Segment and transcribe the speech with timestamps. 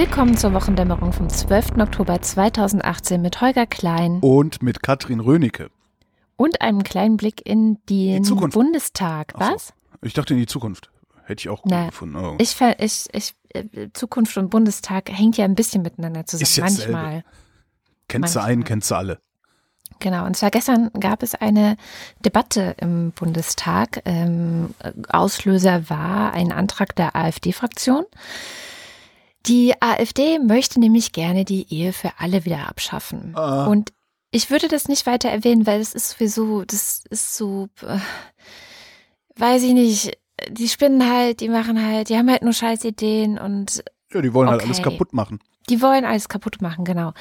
[0.00, 1.72] Willkommen zur Wochendämmerung vom 12.
[1.78, 5.70] Oktober 2018 mit Holger Klein Und mit Katrin Rönecke.
[6.36, 8.54] und einem kleinen Blick in den Die Zukunft.
[8.54, 9.34] Bundestag.
[9.36, 9.54] Ach so.
[9.54, 9.74] Was?
[10.00, 10.90] Ich dachte in die Zukunft.
[11.24, 12.16] Hätte ich auch gut Na, gefunden.
[12.16, 12.34] Oh.
[12.38, 16.44] Ich, ich, ich, äh, Zukunft und Bundestag hängt ja ein bisschen miteinander zusammen.
[16.44, 17.24] Ist ja manchmal.
[18.08, 18.52] kennst du manchmal.
[18.52, 19.18] einen, kennst du alle.
[19.98, 21.76] Genau, und zwar gestern gab es eine
[22.24, 24.00] Debatte im Bundestag.
[24.06, 24.74] Ähm,
[25.10, 28.06] Auslöser war ein Antrag der AfD-Fraktion.
[29.46, 33.32] Die AfD möchte nämlich gerne die Ehe für alle wieder abschaffen.
[33.34, 33.66] Ah.
[33.66, 33.92] Und
[34.30, 37.98] ich würde das nicht weiter erwähnen, weil das ist sowieso, das ist so, äh,
[39.36, 40.18] weiß ich nicht,
[40.50, 43.82] die spinnen halt, die machen halt, die haben halt nur scheiß Ideen und
[44.12, 44.66] Ja, die wollen halt Okay.
[44.70, 45.40] alles kaputt machen.
[45.68, 47.12] Die wollen alles kaputt machen, genau.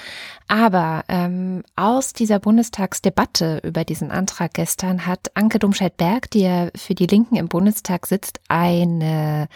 [0.47, 6.95] Aber ähm, aus dieser Bundestagsdebatte über diesen Antrag gestern hat Anke Domscheit-Berg, die ja für
[6.95, 9.47] die Linken im Bundestag sitzt, ein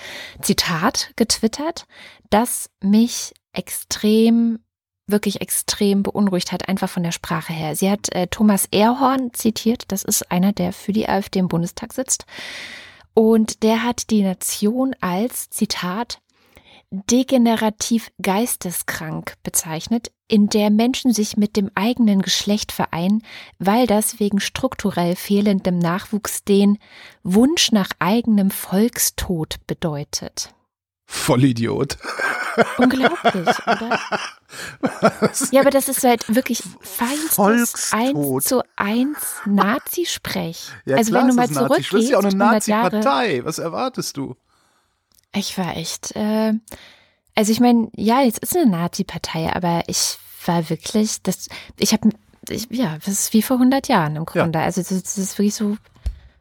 [0.42, 1.88] Zitat getwittert,
[2.30, 4.60] das mich extrem
[5.08, 7.76] wirklich extrem beunruhigt hat, einfach von der Sprache her.
[7.76, 11.94] Sie hat äh, Thomas Erhorn zitiert, das ist einer, der für die AfD im Bundestag
[11.94, 12.26] sitzt.
[13.14, 16.20] Und der hat die Nation als, Zitat,
[17.10, 23.24] degenerativ geisteskrank bezeichnet, in der Menschen sich mit dem eigenen Geschlecht vereinen,
[23.60, 26.78] weil das wegen strukturell fehlendem Nachwuchs den
[27.24, 30.54] Wunsch nach eigenem Volkstod bedeutet.
[31.06, 31.98] Vollidiot.
[32.78, 34.00] Unglaublich, oder?
[35.52, 37.92] Ja, aber das ist halt wirklich feinstes.
[37.92, 40.70] 1 zu 1 Nazi-Sprech.
[40.86, 41.60] Ja, also klar wenn du mal es Nazi.
[41.60, 43.46] Das zurückgehst, ist ja auch eine 100 Jahre, Nazi-Partei.
[43.46, 44.36] Was erwartest du?
[45.36, 46.54] Ich war echt, äh,
[47.36, 51.48] also ich meine, ja, jetzt ist eine Nazi-Partei, aber ich war wirklich, das,
[51.80, 52.10] ich habe,
[52.70, 54.60] ja, das ist wie vor 100 Jahren im Grunde.
[54.60, 55.78] Also das, das ist wirklich so Ja,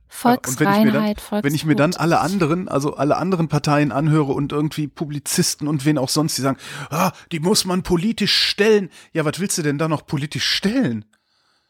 [0.08, 1.44] Volksreinheit, Volkstod.
[1.44, 5.86] wenn ich mir dann alle anderen, also alle anderen Parteien anhöre und irgendwie Publizisten und
[5.86, 6.58] wen auch sonst, die sagen,
[6.90, 8.90] ah, die muss man politisch stellen.
[9.14, 11.06] Ja, was willst du denn da noch politisch stellen?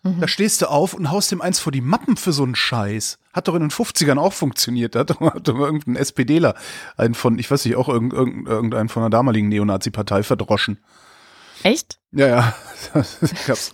[0.03, 0.21] Mhm.
[0.21, 3.19] Da stehst du auf und haust dem eins vor die Mappen für so einen Scheiß.
[3.33, 4.95] Hat doch in den 50ern auch funktioniert.
[4.95, 6.55] Da hat doch, hat doch irgendein SPDler
[6.97, 10.79] einen von, ich weiß nicht, auch irgend- irgend- irgendeinen von der damaligen Neonazi-Partei verdroschen.
[11.63, 11.99] Echt?
[12.11, 12.55] Ja, ja.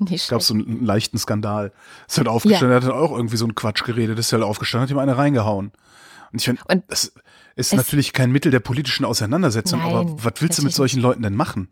[0.00, 1.72] Nicht gab's so einen leichten Skandal.
[2.06, 2.76] Ist halt aufgestanden, Ja.
[2.76, 5.72] hat dann auch irgendwie so einen Quatsch geredet, ist halt aufgestanden, hat ihm eine reingehauen.
[6.32, 7.12] Und ich finde, das
[7.58, 11.00] ist es- natürlich kein Mittel der politischen Auseinandersetzung, aber Nein, was willst du mit solchen
[11.00, 11.68] Leuten denn machen?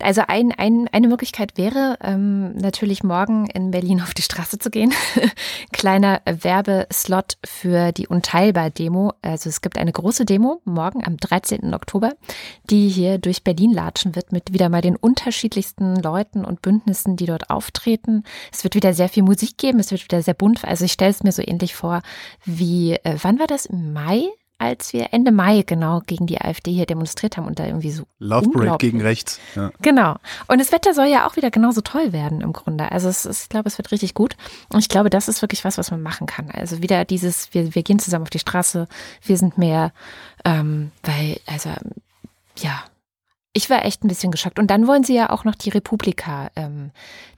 [0.00, 4.70] Also ein, ein, eine Möglichkeit wäre ähm, natürlich morgen in Berlin auf die Straße zu
[4.70, 4.92] gehen.
[5.72, 9.12] Kleiner Werbeslot für die Unteilbar-Demo.
[9.22, 11.74] Also es gibt eine große Demo morgen am 13.
[11.74, 12.12] Oktober,
[12.70, 17.26] die hier durch Berlin latschen wird mit wieder mal den unterschiedlichsten Leuten und Bündnissen, die
[17.26, 18.22] dort auftreten.
[18.52, 20.64] Es wird wieder sehr viel Musik geben, es wird wieder sehr bunt.
[20.64, 22.02] Also ich stelle es mir so ähnlich vor
[22.44, 23.66] wie, äh, wann war das?
[23.66, 24.28] Im Mai?
[24.58, 28.04] Als wir Ende Mai genau gegen die AfD hier demonstriert haben und da irgendwie so
[28.18, 29.40] Love Parade gegen rechts.
[29.56, 29.72] Ja.
[29.82, 30.16] Genau.
[30.46, 32.90] Und das Wetter soll ja auch wieder genauso toll werden im Grunde.
[32.92, 34.36] Also es ist, ich glaube, es wird richtig gut.
[34.72, 36.50] Und ich glaube, das ist wirklich was, was man machen kann.
[36.50, 38.86] Also wieder dieses, wir, wir gehen zusammen auf die Straße,
[39.22, 39.92] wir sind mehr,
[40.44, 41.70] ähm, weil, also,
[42.58, 42.84] ja.
[43.56, 44.58] Ich war echt ein bisschen geschockt.
[44.58, 46.90] Und dann wollen sie ja auch noch die Republika, ähm,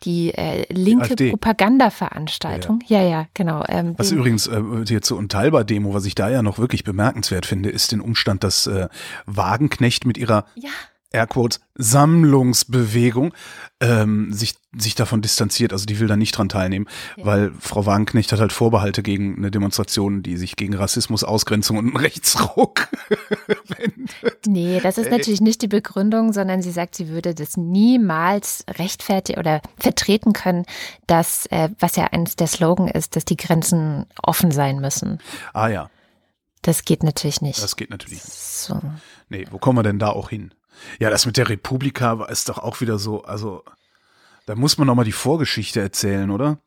[0.02, 1.30] die äh, linke AfD.
[1.30, 2.80] Propagandaveranstaltung.
[2.86, 3.62] Ja, ja, genau.
[3.68, 7.46] Ähm, Was die- übrigens äh, hier zur Unteilbar-Demo, was ich da ja noch wirklich bemerkenswert
[7.46, 8.88] finde, ist den Umstand, dass äh,
[9.26, 10.70] Wagenknecht mit ihrer ja,
[11.16, 13.32] Airquotes Sammlungsbewegung
[13.80, 15.72] ähm, sich, sich davon distanziert.
[15.72, 17.26] Also die will da nicht dran teilnehmen, Ja.
[17.26, 21.96] weil Frau Wagenknecht hat halt Vorbehalte gegen eine Demonstration, die sich gegen Rassismus, Ausgrenzung und
[21.96, 22.88] Rechtsruck
[23.68, 24.46] wendet.
[24.46, 25.12] Nee, das ist Ey.
[25.18, 30.64] natürlich nicht die Begründung, sondern sie sagt, sie würde das niemals rechtfertigen oder vertreten können,
[31.06, 35.18] dass, äh, was ja eines der Slogan ist, dass die Grenzen offen sein müssen.
[35.52, 35.90] Ah ja,
[36.62, 37.62] Das geht natürlich nicht.
[37.62, 38.32] das geht natürlich nicht.
[38.32, 38.80] so.
[39.28, 40.52] Nee, wo kommen wir denn da auch hin?
[40.98, 43.62] Ja, das mit der Republika war- ist doch auch wieder so, also
[44.46, 46.58] da muss man noch mal die Vorgeschichte erzählen, oder?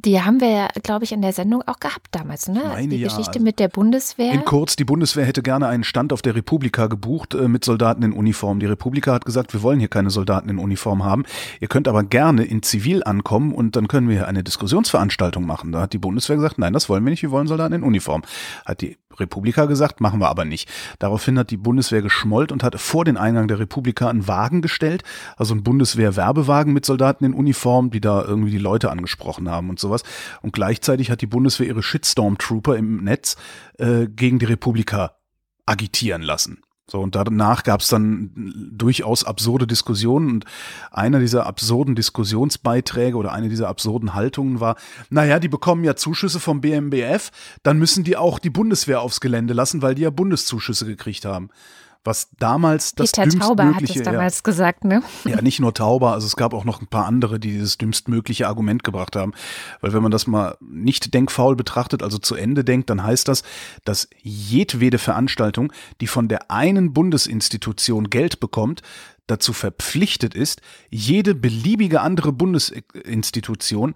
[0.00, 2.62] Die haben wir ja, glaube ich, in der Sendung auch gehabt damals, ne?
[2.64, 4.32] meine die ja, Geschichte also mit der Bundeswehr.
[4.32, 8.04] In kurz, die Bundeswehr hätte gerne einen Stand auf der Republika gebucht äh, mit Soldaten
[8.04, 8.60] in Uniform.
[8.60, 11.24] Die Republika hat gesagt, wir wollen hier keine Soldaten in Uniform haben.
[11.58, 15.72] Ihr könnt aber gerne in Zivil ankommen und dann können wir hier eine Diskussionsveranstaltung machen.
[15.72, 18.22] Da hat die Bundeswehr gesagt, nein, das wollen wir nicht, wir wollen Soldaten in Uniform.
[18.64, 20.68] Hat die Republika gesagt, machen wir aber nicht.
[20.98, 25.02] Daraufhin hat die Bundeswehr geschmollt und hat vor den Eingang der Republika einen Wagen gestellt,
[25.36, 29.78] also einen Bundeswehr-Werbewagen mit Soldaten in Uniform, die da irgendwie die Leute angesprochen haben und
[29.78, 30.02] sowas.
[30.42, 33.36] Und gleichzeitig hat die Bundeswehr ihre Shitstorm-Trooper im Netz
[33.78, 35.16] äh, gegen die Republika
[35.66, 36.62] agitieren lassen.
[36.90, 38.30] So, und danach gab es dann
[38.72, 40.44] durchaus absurde Diskussionen und
[40.90, 44.76] einer dieser absurden Diskussionsbeiträge oder eine dieser absurden Haltungen war,
[45.10, 47.30] naja, die bekommen ja Zuschüsse vom BMBF,
[47.62, 51.50] dann müssen die auch die Bundeswehr aufs Gelände lassen, weil die ja Bundeszuschüsse gekriegt haben.
[52.04, 55.02] Was damals das Peter Tauber hat es dümmstmögliche, damals ja, gesagt, ne?
[55.24, 58.46] ja, nicht nur Tauber, also es gab auch noch ein paar andere, die dieses dümmstmögliche
[58.46, 59.32] Argument gebracht haben.
[59.80, 63.42] Weil wenn man das mal nicht denkfaul betrachtet, also zu Ende denkt, dann heißt das,
[63.84, 68.82] dass jedwede Veranstaltung, die von der einen Bundesinstitution Geld bekommt,
[69.26, 73.94] dazu verpflichtet ist, jede beliebige andere Bundesinstitution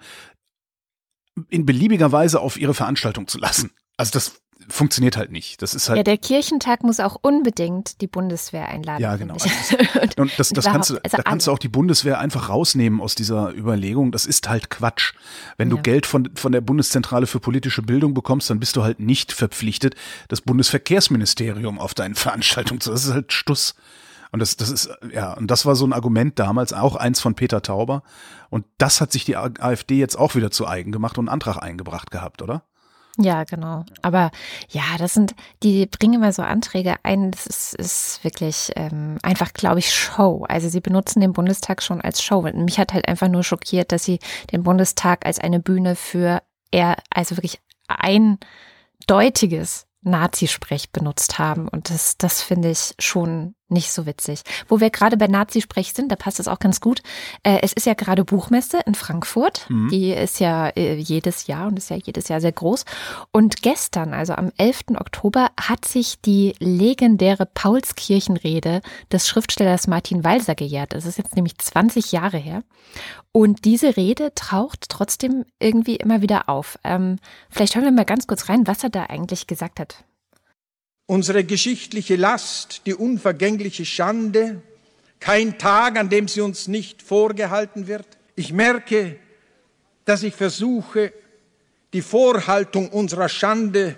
[1.49, 3.71] in beliebiger Weise auf ihre Veranstaltung zu lassen.
[3.97, 5.63] Also das funktioniert halt nicht.
[5.63, 9.03] Das ist halt Ja, der Kirchentag muss auch unbedingt die Bundeswehr einladen.
[9.03, 9.37] Ja, genau.
[9.39, 10.19] finde ich.
[10.19, 13.15] Und das, das kannst du, also da kannst du auch die Bundeswehr einfach rausnehmen aus
[13.15, 14.13] dieser Überlegung.
[14.13, 15.15] Das ist halt Quatsch.
[15.57, 15.83] Wenn du Ja.
[15.83, 19.95] Geld von, von der Bundeszentrale für politische Bildung bekommst, dann bist du halt nicht verpflichtet,
[20.29, 22.91] das Bundesverkehrsministerium auf deinen Veranstaltungen zu.
[22.91, 23.75] Das ist halt Stuss.
[24.33, 27.35] Und das, das ist, ja, und das war so ein Argument damals, auch eins von
[27.35, 28.03] Peter Tauber.
[28.49, 31.59] Und das hat sich die AfD jetzt auch wieder zu eigen gemacht und einen Antrag
[31.59, 32.63] eingebracht gehabt, oder?
[33.19, 33.85] Ja, genau.
[34.01, 34.31] Aber
[34.71, 37.31] ja, das sind, die bringen immer so Anträge ein.
[37.31, 40.47] Das ist, ist wirklich ähm, einfach, glaube ich, Show.
[40.49, 42.39] Also sie benutzen den Bundestag schon als Show.
[42.39, 44.19] Und mich hat halt einfach nur schockiert, dass sie
[44.51, 51.69] den Bundestag als eine Bühne für eher, also wirklich eindeutiges Nazisprech benutzt haben.
[51.69, 54.43] Und das, das finde ich schon nicht so witzig.
[54.69, 57.03] Wo wir gerade bei Nazisprech sind, da passt es auch ganz gut.
[57.43, 59.67] Äh, es ist ja gerade Buchmesse in Frankfurt.
[59.69, 59.89] Mhm.
[59.91, 62.85] Die ist ja äh, jedes Jahr und ist ja jedes Jahr sehr groß.
[63.33, 64.97] Und gestern, also am 11.
[64.97, 68.81] Oktober, hat sich die legendäre Paulskirchenrede
[69.11, 70.93] des Schriftstellers Martin Walser gejährt.
[70.95, 72.63] Das ist jetzt nämlich 20 Jahre her.
[73.33, 76.79] Und diese Rede taucht trotzdem irgendwie immer wieder auf.
[76.85, 77.19] Ähm,
[77.49, 80.05] vielleicht hören wir mal ganz kurz rein, was er da eigentlich gesagt hat.
[81.13, 84.63] Unsere geschichtliche Last, die unvergängliche Schande,
[85.21, 88.07] kein Tag, an dem sie uns nicht vorgehalten wird.
[88.35, 89.17] Ich merke,
[90.07, 91.13] dass ich versuche,
[91.93, 93.97] die Vorhaltung unserer Schande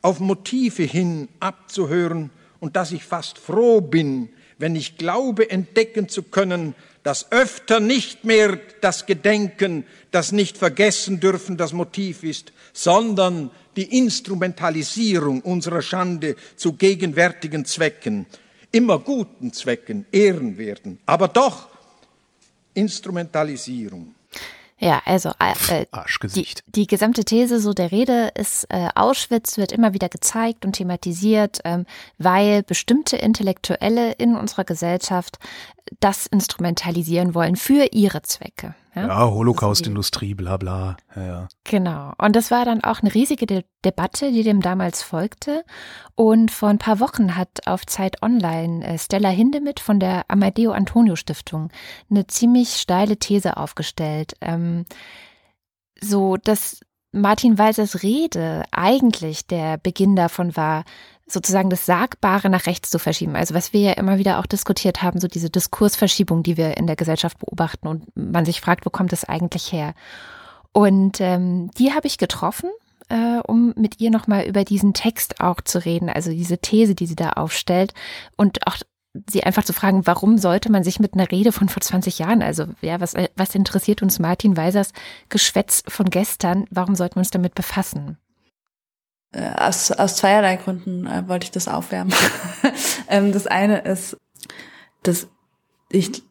[0.00, 6.22] auf Motive hin abzuhören und dass ich fast froh bin, wenn ich glaube entdecken zu
[6.22, 13.50] können, dass öfter nicht mehr das Gedenken, das nicht vergessen dürfen, das Motiv ist, sondern
[13.76, 18.26] die Instrumentalisierung unserer Schande zu gegenwärtigen Zwecken,
[18.72, 21.68] immer guten Zwecken, ehrenwerten, aber doch
[22.74, 24.14] Instrumentalisierung.
[24.78, 25.86] Ja, also äh, äh,
[26.34, 30.74] die, die gesamte These so der Rede ist, äh, Auschwitz wird immer wieder gezeigt und
[30.74, 31.86] thematisiert, ähm,
[32.18, 35.38] weil bestimmte Intellektuelle in unserer Gesellschaft
[36.00, 38.74] das instrumentalisieren wollen für ihre Zwecke.
[38.94, 40.96] Ja, Ja, Holocaust-Industrie, bla bla.
[41.14, 41.48] Ja, ja.
[41.64, 42.12] Genau.
[42.18, 45.64] Und das war dann auch eine riesige De Debatte, die dem damals folgte.
[46.14, 50.72] Und vor ein paar Wochen hat auf Zeit Online äh, Stella Hindemith von der Amadeo
[50.72, 51.70] Antonio Stiftung
[52.10, 54.34] eine ziemlich steile These aufgestellt.
[54.40, 54.86] Ähm,
[56.00, 56.80] so, dass
[57.12, 60.84] Martin Walsers Rede eigentlich der Beginn davon war,
[61.26, 63.34] sozusagen das Sagbare nach rechts zu verschieben.
[63.34, 66.86] Also was wir ja immer wieder auch diskutiert haben, so diese Diskursverschiebung, die wir in
[66.86, 69.94] der Gesellschaft beobachten und man sich fragt, wo kommt das eigentlich her?
[70.72, 72.70] Und ähm, die habe ich getroffen,
[73.08, 77.06] äh, um mit ihr nochmal über diesen Text auch zu reden, also diese These, die
[77.06, 77.92] sie da aufstellt
[78.36, 78.76] und auch
[79.30, 82.42] sie einfach zu fragen, warum sollte man sich mit einer Rede von vor 20 Jahren,
[82.42, 84.92] also ja, was, was interessiert uns Martin Weisers
[85.28, 88.18] Geschwätz von gestern, warum sollten wir uns damit befassen?
[89.36, 92.14] Äh, aus, aus zweierlei Gründen äh, wollte ich das aufwärmen.
[93.08, 94.16] ähm, das eine ist,
[95.02, 95.28] dass
[95.90, 96.22] ich,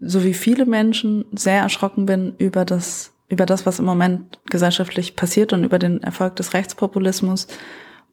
[0.00, 5.16] so wie viele Menschen, sehr erschrocken bin über das, über das, was im Moment gesellschaftlich
[5.16, 7.48] passiert und über den Erfolg des Rechtspopulismus.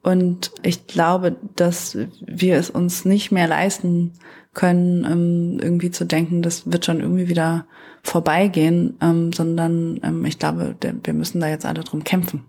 [0.01, 4.13] Und ich glaube, dass wir es uns nicht mehr leisten
[4.55, 7.67] können, ähm, irgendwie zu denken, das wird schon irgendwie wieder
[8.01, 12.45] vorbeigehen, ähm, sondern ähm, ich glaube, wir müssen da jetzt alle drum kämpfen.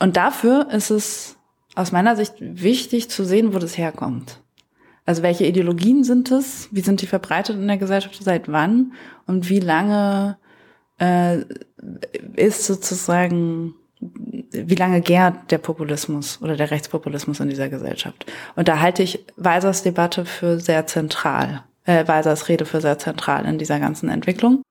[0.00, 1.36] Und dafür ist es
[1.76, 4.40] aus meiner Sicht wichtig zu sehen, wo das herkommt.
[5.06, 6.68] Also welche Ideologien sind es?
[6.72, 8.16] Wie sind die verbreitet in der Gesellschaft?
[8.22, 8.92] Seit wann?
[9.26, 10.36] Und wie lange
[10.98, 11.38] äh,
[12.36, 18.26] ist sozusagen, wie lange gärt der Populismus oder der Rechtspopulismus in dieser Gesellschaft?
[18.56, 23.46] Und da halte ich Weisers Debatte für sehr zentral, äh, Weisers Rede für sehr zentral
[23.46, 24.62] in dieser ganzen Entwicklung.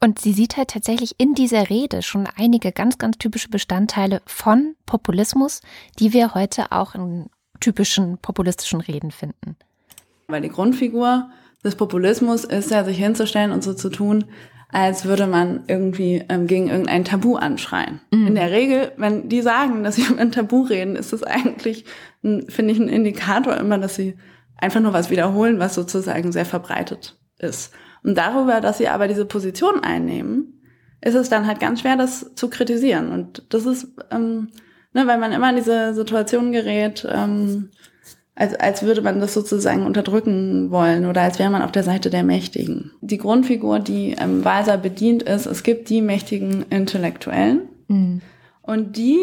[0.00, 4.74] Und sie sieht halt tatsächlich in dieser Rede schon einige ganz, ganz typische Bestandteile von
[4.84, 5.60] Populismus,
[5.98, 7.26] die wir heute auch in
[7.60, 9.56] typischen populistischen Reden finden.
[10.26, 11.30] Weil die Grundfigur
[11.62, 14.24] des Populismus ist ja, sich hinzustellen und so zu tun,
[14.72, 18.00] als würde man irgendwie ähm, gegen irgendein Tabu anschreien.
[18.10, 18.28] Mhm.
[18.28, 21.84] In der Regel, wenn die sagen, dass sie über ein Tabu reden, ist das eigentlich,
[22.22, 24.16] finde ich, ein Indikator immer, dass sie
[24.56, 27.72] einfach nur was wiederholen, was sozusagen sehr verbreitet ist.
[28.02, 30.60] Und darüber, dass sie aber diese Position einnehmen,
[31.00, 33.10] ist es dann halt ganz schwer, das zu kritisieren.
[33.10, 34.48] Und das ist, ähm,
[34.92, 37.70] ne, weil man immer in diese Situation gerät, ähm,
[38.34, 42.08] als, als würde man das sozusagen unterdrücken wollen oder als wäre man auf der Seite
[42.08, 42.92] der Mächtigen.
[43.00, 48.22] Die Grundfigur, die ähm, Walser bedient, ist, es gibt die mächtigen Intellektuellen mhm.
[48.62, 49.18] und die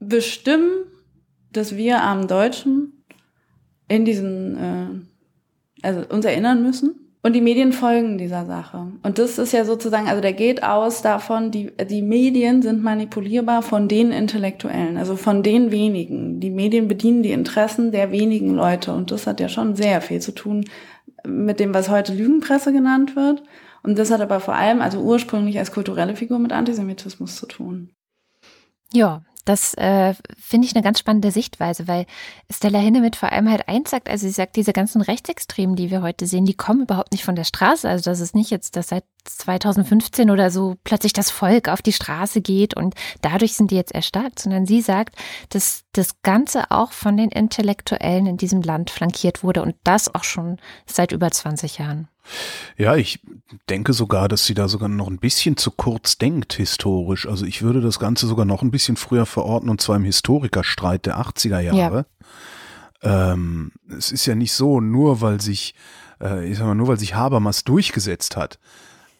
[0.00, 0.70] bestimmen,
[1.52, 3.04] dass wir armen Deutschen
[3.88, 8.90] in diesen, äh, also uns erinnern müssen und die Medien folgen dieser Sache.
[9.02, 13.60] Und das ist ja sozusagen, also der geht aus davon, die, die Medien sind manipulierbar
[13.60, 16.40] von den Intellektuellen, also von den wenigen.
[16.40, 18.94] Die Medien bedienen die Interessen der wenigen Leute.
[18.94, 20.64] Und das hat ja schon sehr viel zu tun
[21.26, 23.42] mit dem, was heute Lügenpresse genannt wird.
[23.82, 27.90] Und das hat aber vor allem, also ursprünglich als kulturelle Figur mit Antisemitismus zu tun.
[28.90, 32.04] Ja, das äh, finde ich eine ganz spannende Sichtweise, weil
[32.50, 36.02] Stella Hinnemit vor allem halt eins sagt, also sie sagt, diese ganzen Rechtsextremen, die wir
[36.02, 37.88] heute sehen, die kommen überhaupt nicht von der Straße.
[37.88, 41.92] Also das ist nicht jetzt, dass seit 2015 oder so plötzlich das Volk auf die
[41.92, 45.16] Straße geht und dadurch sind die jetzt erstarkt, sondern sie sagt,
[45.48, 50.24] dass das Ganze auch von den Intellektuellen in diesem Land flankiert wurde und das auch
[50.24, 52.08] schon seit über 20 Jahren.
[52.76, 53.20] Ja, ich
[53.68, 57.26] denke sogar, dass sie da sogar noch ein bisschen zu kurz denkt historisch.
[57.26, 61.06] Also ich würde das Ganze sogar noch ein bisschen früher verorten und zwar im Historikerstreit
[61.06, 62.06] der 80er Jahre.
[63.02, 63.32] Ja.
[63.32, 65.74] Ähm, es ist ja nicht so, nur weil sich,
[66.20, 68.58] äh, ich sag mal, nur weil sich Habermas durchgesetzt hat,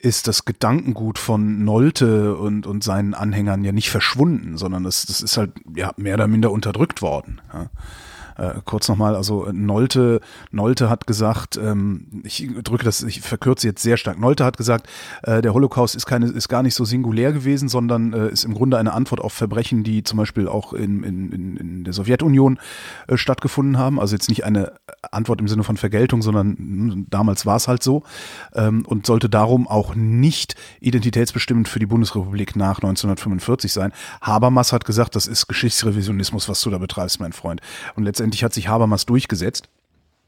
[0.00, 5.23] ist das Gedankengut von Nolte und, und seinen Anhängern ja nicht verschwunden, sondern das, das
[5.23, 7.41] ist halt ja mehr oder minder unterdrückt worden.
[7.53, 7.71] Ja.
[8.38, 13.83] Äh, kurz nochmal, also Nolte, Nolte hat gesagt, ähm, ich drücke das, ich verkürze jetzt
[13.83, 14.18] sehr stark.
[14.18, 14.88] Nolte hat gesagt,
[15.25, 18.54] äh, der Holocaust ist keine, ist gar nicht so singulär gewesen, sondern äh, ist im
[18.54, 22.59] Grunde eine Antwort auf Verbrechen, die zum Beispiel auch in, in, in, in der Sowjetunion
[23.09, 23.99] äh, stattgefunden haben.
[23.99, 24.73] Also jetzt nicht eine
[25.11, 28.04] Antwort im Sinne von Vergeltung, sondern mh, hm, damals war es halt so
[28.54, 33.92] ähm, und sollte darum auch nicht identitätsbestimmend für die Bundesrepublik nach 1945 sein.
[34.21, 37.61] Habermas hat gesagt, das ist Geschichtsrevisionismus, was du da betreibst, mein Freund.
[37.97, 39.68] Und letztendlich letztendlich hat sich Habermas durchgesetzt.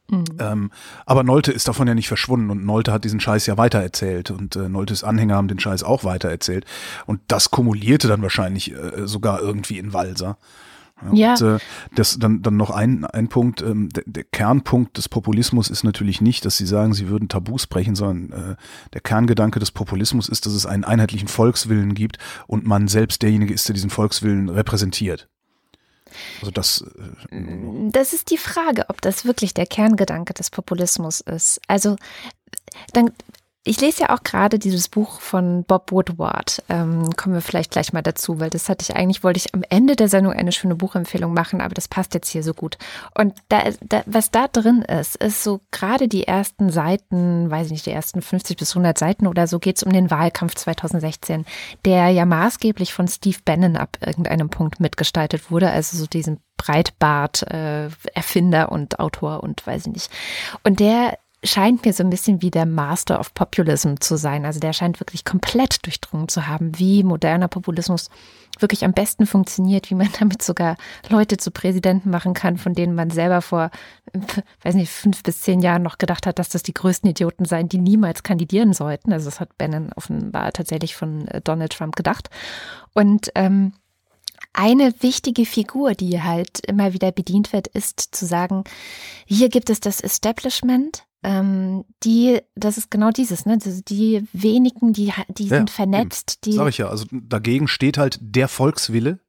[0.09, 0.25] Mhm.
[0.39, 0.71] Ähm,
[1.07, 4.57] aber Nolte ist davon ja nicht verschwunden und Nolte hat diesen Scheiß ja weitererzählt und
[4.57, 6.65] äh, Noltes Anhänger haben den Scheiß auch weitererzählt
[7.07, 10.37] und das kumulierte dann wahrscheinlich äh, sogar irgendwie in Walser.
[11.13, 11.33] Ja.
[11.35, 11.59] Und, äh,
[11.95, 13.63] das dann dann noch ein ein Punkt.
[13.63, 17.67] Ähm, der, der Kernpunkt des Populismus ist natürlich nicht, dass sie sagen, sie würden Tabus
[17.67, 18.57] brechen, sondern äh,
[18.93, 23.55] der Kerngedanke des Populismus ist, dass es einen einheitlichen Volkswillen gibt und man selbst derjenige
[23.55, 25.29] ist, der diesen Volkswillen repräsentiert.
[26.41, 26.85] Also das.
[27.31, 31.61] Äh, das ist die Frage, ob das wirklich der Kerngedanke des Populismus ist.
[31.67, 31.97] Also
[32.93, 33.13] dann
[33.63, 36.63] ich lese ja auch gerade dieses Buch von Bob Woodward.
[36.71, 39.63] Ähm, kommen wir vielleicht gleich mal dazu, weil das hatte ich eigentlich, wollte ich am
[39.69, 42.79] Ende der Sendung eine schöne Buchempfehlung machen, aber das passt jetzt hier so gut.
[43.15, 47.73] Und da, da, was da drin ist, ist so gerade die ersten Seiten, weiß ich
[47.73, 51.45] nicht, die ersten 50 bis 100 Seiten oder so, geht es um den Wahlkampf 2016,
[51.85, 57.43] der ja maßgeblich von Steve Bannon ab irgendeinem Punkt mitgestaltet wurde, also so diesen Breitbart
[57.51, 60.11] äh, Erfinder und Autor und weiß ich nicht.
[60.63, 64.45] Und der scheint mir so ein bisschen wie der Master of Populism zu sein.
[64.45, 68.11] Also der scheint wirklich komplett durchdrungen zu haben, wie moderner Populismus
[68.59, 70.77] wirklich am besten funktioniert, wie man damit sogar
[71.09, 73.71] Leute zu Präsidenten machen kann, von denen man selber vor,
[74.63, 77.69] weiß nicht, fünf bis zehn Jahren noch gedacht hat, dass das die größten Idioten seien,
[77.69, 79.13] die niemals kandidieren sollten.
[79.13, 82.29] Also das hat Bannon offenbar tatsächlich von äh, Donald Trump gedacht.
[82.93, 83.73] Und ähm,
[84.53, 88.65] eine wichtige Figur, die halt immer wieder bedient wird, ist zu sagen,
[89.25, 93.59] hier gibt es das Establishment, ähm, die, das ist genau dieses, ne?
[93.59, 96.47] Die wenigen, die, die ja, sind vernetzt.
[96.47, 99.21] Die Sag ich ja, also dagegen steht halt der Volkswille.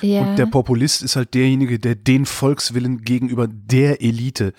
[0.00, 0.22] Ja.
[0.22, 4.52] Und der Populist ist halt derjenige, der den Volkswillen gegenüber der Elite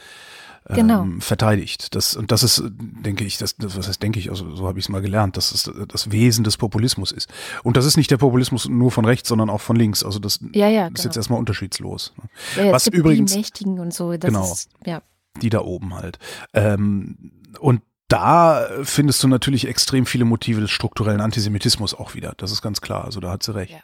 [0.67, 1.07] ähm, genau.
[1.19, 1.95] verteidigt.
[1.95, 4.79] Das, und das ist, denke ich, das, das was heißt, denke ich, also so habe
[4.79, 7.29] ich es mal gelernt, dass es das Wesen des Populismus ist.
[7.63, 10.03] Und das ist nicht der Populismus nur von rechts, sondern auch von links.
[10.03, 11.05] Also das ja, ja, ist genau.
[11.05, 12.11] jetzt erstmal unterschiedslos.
[12.57, 13.31] Ja, was übrigens.
[13.31, 14.43] Die Mächtigen und so, genau.
[14.43, 15.01] ist, ja
[15.41, 16.19] die da oben halt.
[16.53, 22.33] Ähm, und da findest du natürlich extrem viele Motive des strukturellen Antisemitismus auch wieder.
[22.37, 23.05] Das ist ganz klar.
[23.05, 23.71] Also da hat sie recht.
[23.71, 23.81] Ja.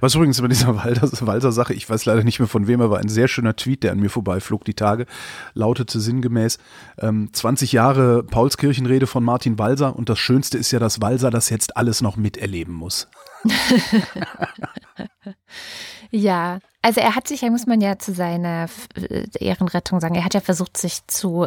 [0.00, 3.28] Was übrigens bei dieser Walser-Sache, ich weiß leider nicht mehr von wem, aber ein sehr
[3.28, 5.04] schöner Tweet, der an mir vorbeiflog die Tage,
[5.52, 6.58] lautete sinngemäß,
[6.98, 11.50] ähm, 20 Jahre Paulskirchenrede von Martin Walser und das Schönste ist ja, dass Walser das
[11.50, 13.08] jetzt alles noch miterleben muss.
[16.16, 20.24] ja, also er hat sich, ja muss man ja zu seiner äh, Ehrenrettung sagen, er
[20.24, 21.46] hat ja versucht, sich zu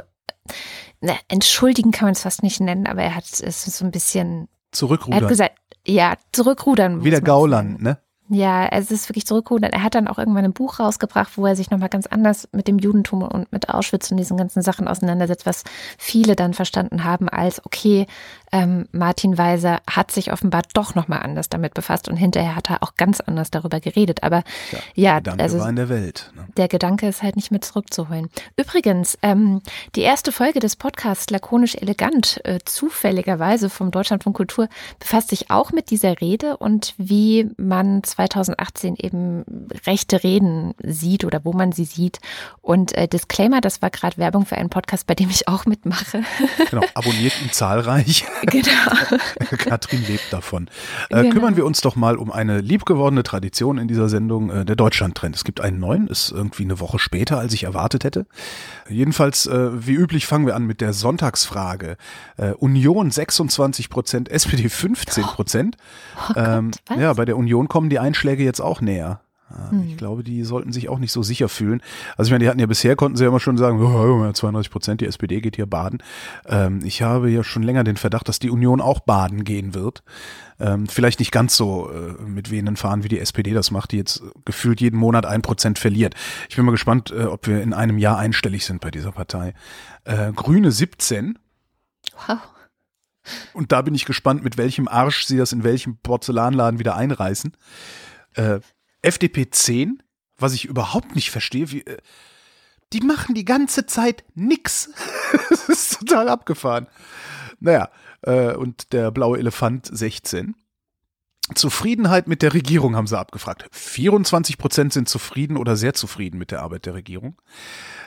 [1.01, 4.47] na, entschuldigen kann man es fast nicht nennen, aber er hat es so ein bisschen
[4.71, 5.19] zurückrudern.
[5.19, 7.03] Er hat gesagt, ja, zurückrudern.
[7.03, 7.99] Wie der Gauland, ne?
[8.31, 9.71] Ja, es ist wirklich zurückrudern.
[9.71, 12.67] Er hat dann auch irgendwann ein Buch rausgebracht, wo er sich nochmal ganz anders mit
[12.67, 15.63] dem Judentum und mit Auschwitz und diesen ganzen Sachen auseinandersetzt, was
[15.97, 18.05] viele dann verstanden haben als, okay,
[18.51, 22.83] ähm, Martin Weiser hat sich offenbar doch nochmal anders damit befasst und hinterher hat er
[22.83, 24.23] auch ganz anders darüber geredet.
[24.23, 26.31] Aber ja, ja Gedanke also war in der Welt.
[26.35, 26.47] Ne?
[26.57, 28.29] Der Gedanke ist halt nicht mehr zurückzuholen.
[28.57, 29.61] Übrigens, ähm,
[29.95, 35.71] die erste Folge des Podcasts Lakonisch Elegant, äh, zufälligerweise vom Deutschlandfunk Kultur, befasst sich auch
[35.71, 39.45] mit dieser Rede und wie man 2018 eben
[39.85, 42.19] rechte Reden sieht oder wo man sie sieht.
[42.61, 46.23] Und äh, Disclaimer, das war gerade Werbung für einen Podcast, bei dem ich auch mitmache.
[46.69, 48.25] Genau, abonniert ihn zahlreich.
[48.43, 49.17] Genau.
[49.57, 50.69] Katrin lebt davon.
[51.09, 51.33] Äh, genau.
[51.33, 55.35] Kümmern wir uns doch mal um eine liebgewordene Tradition in dieser Sendung, äh, der Deutschland-Trend.
[55.35, 58.25] Es gibt einen neuen, ist irgendwie eine Woche später, als ich erwartet hätte.
[58.87, 61.97] Jedenfalls, äh, wie üblich, fangen wir an mit der Sonntagsfrage.
[62.37, 65.77] Äh, Union 26 Prozent, SPD 15 Prozent.
[66.15, 69.21] Oh, oh ähm, ja, bei der Union kommen die Einschläge jetzt auch näher.
[69.69, 69.87] Hm.
[69.87, 71.81] Ich glaube, die sollten sich auch nicht so sicher fühlen.
[72.17, 74.71] Also ich meine, die hatten ja bisher, konnten sie ja immer schon sagen, oh, 32
[74.71, 75.99] Prozent, die SPD geht hier baden.
[76.47, 80.03] Ähm, ich habe ja schon länger den Verdacht, dass die Union auch baden gehen wird.
[80.59, 83.97] Ähm, vielleicht nicht ganz so äh, mit wehenden Fahren, wie die SPD das macht, die
[83.97, 86.15] jetzt gefühlt jeden Monat ein Prozent verliert.
[86.49, 89.53] Ich bin mal gespannt, äh, ob wir in einem Jahr einstellig sind bei dieser Partei.
[90.03, 91.39] Äh, Grüne 17.
[92.27, 92.39] Wow.
[93.53, 97.55] Und da bin ich gespannt, mit welchem Arsch sie das in welchem Porzellanladen wieder einreißen.
[98.33, 98.59] Äh,
[99.01, 100.01] FDP 10,
[100.37, 101.97] was ich überhaupt nicht verstehe, wie, äh,
[102.93, 104.91] die machen die ganze Zeit nix.
[105.49, 106.87] das ist total abgefahren.
[107.59, 107.89] Naja,
[108.21, 110.55] äh, und der blaue Elefant 16.
[111.55, 113.67] Zufriedenheit mit der Regierung haben sie abgefragt.
[113.71, 117.41] 24 Prozent sind zufrieden oder sehr zufrieden mit der Arbeit der Regierung.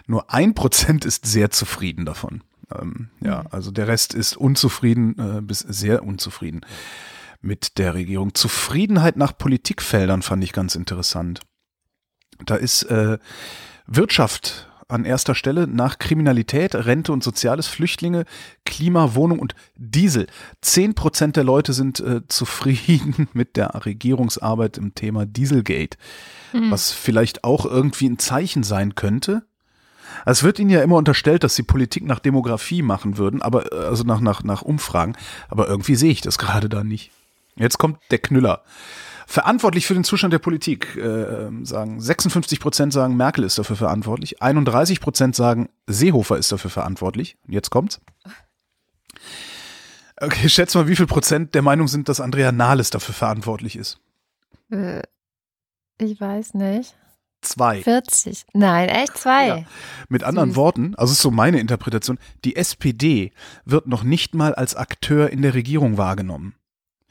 [0.07, 2.45] Nur ein Prozent ist sehr zufrieden davon.
[2.73, 3.49] Ähm, ja, mhm.
[3.51, 6.65] also der Rest ist unzufrieden äh, bis sehr unzufrieden
[7.43, 8.35] mit der Regierung.
[8.35, 11.41] Zufriedenheit nach Politikfeldern fand ich ganz interessant.
[12.47, 13.19] Da ist äh,
[13.87, 18.25] Wirtschaft an erster Stelle nach Kriminalität, Rente und Soziales, Flüchtlinge,
[18.65, 20.27] Klima, Wohnung und Diesel.
[20.61, 25.97] Zehn Prozent der Leute sind äh, zufrieden mit der Regierungsarbeit im Thema Dieselgate,
[26.53, 26.71] mhm.
[26.71, 29.45] was vielleicht auch irgendwie ein Zeichen sein könnte.
[30.27, 33.87] Es wird ihnen ja immer unterstellt, dass sie Politik nach Demografie machen würden, aber äh,
[33.87, 35.17] also nach, nach, nach Umfragen,
[35.49, 37.11] aber irgendwie sehe ich das gerade da nicht.
[37.57, 38.63] Jetzt kommt der Knüller.
[39.27, 44.43] Verantwortlich für den Zustand der Politik äh, sagen 56 Prozent sagen Merkel ist dafür verantwortlich,
[44.43, 47.37] 31 Prozent sagen Seehofer ist dafür verantwortlich.
[47.47, 48.01] Und jetzt kommt's.
[50.21, 53.99] Okay, schätze mal, wie viel Prozent der Meinung sind, dass Andrea Nahles dafür verantwortlich ist?
[54.71, 55.03] Äh,
[55.99, 56.95] ich weiß nicht.
[57.41, 57.83] Zwei.
[57.83, 58.45] 40.
[58.53, 59.49] Nein, echt zwei.
[59.49, 59.65] Ja.
[60.09, 60.57] Mit anderen Süß.
[60.57, 63.33] Worten, also ist so meine Interpretation, die SPD
[63.65, 66.55] wird noch nicht mal als Akteur in der Regierung wahrgenommen.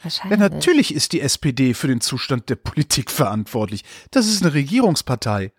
[0.03, 0.39] Wahrscheinlich.
[0.39, 3.83] Ja, natürlich ist die SPD für den Zustand der Politik verantwortlich.
[4.11, 5.51] Das ist eine Regierungspartei.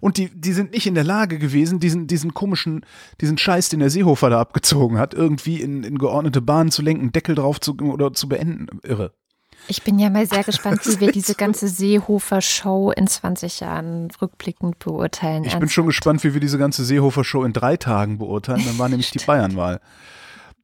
[0.00, 2.86] Und die, die sind nicht in der Lage gewesen, diesen, diesen komischen,
[3.20, 7.10] diesen Scheiß, den der Seehofer da abgezogen hat, irgendwie in, in geordnete Bahnen zu lenken,
[7.10, 8.78] Deckel drauf zu oder zu beenden.
[8.84, 9.12] Irre.
[9.66, 14.78] Ich bin ja mal sehr gespannt, wie wir diese ganze Seehofer-Show in 20 Jahren rückblickend
[14.78, 15.44] beurteilen.
[15.44, 18.62] Ich bin schon gespannt, wie wir diese ganze Seehofer-Show in drei Tagen beurteilen.
[18.64, 19.80] Dann war nämlich die Bayernwahl.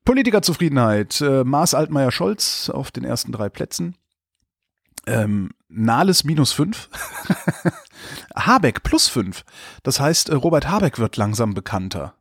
[0.04, 1.20] Politikerzufriedenheit.
[1.20, 3.96] Äh, Maas Altmaier Scholz auf den ersten drei Plätzen.
[5.06, 6.88] Ähm, Nahles minus fünf.
[8.36, 9.44] Habeck plus fünf.
[9.82, 12.14] Das heißt, äh, Robert Habeck wird langsam bekannter.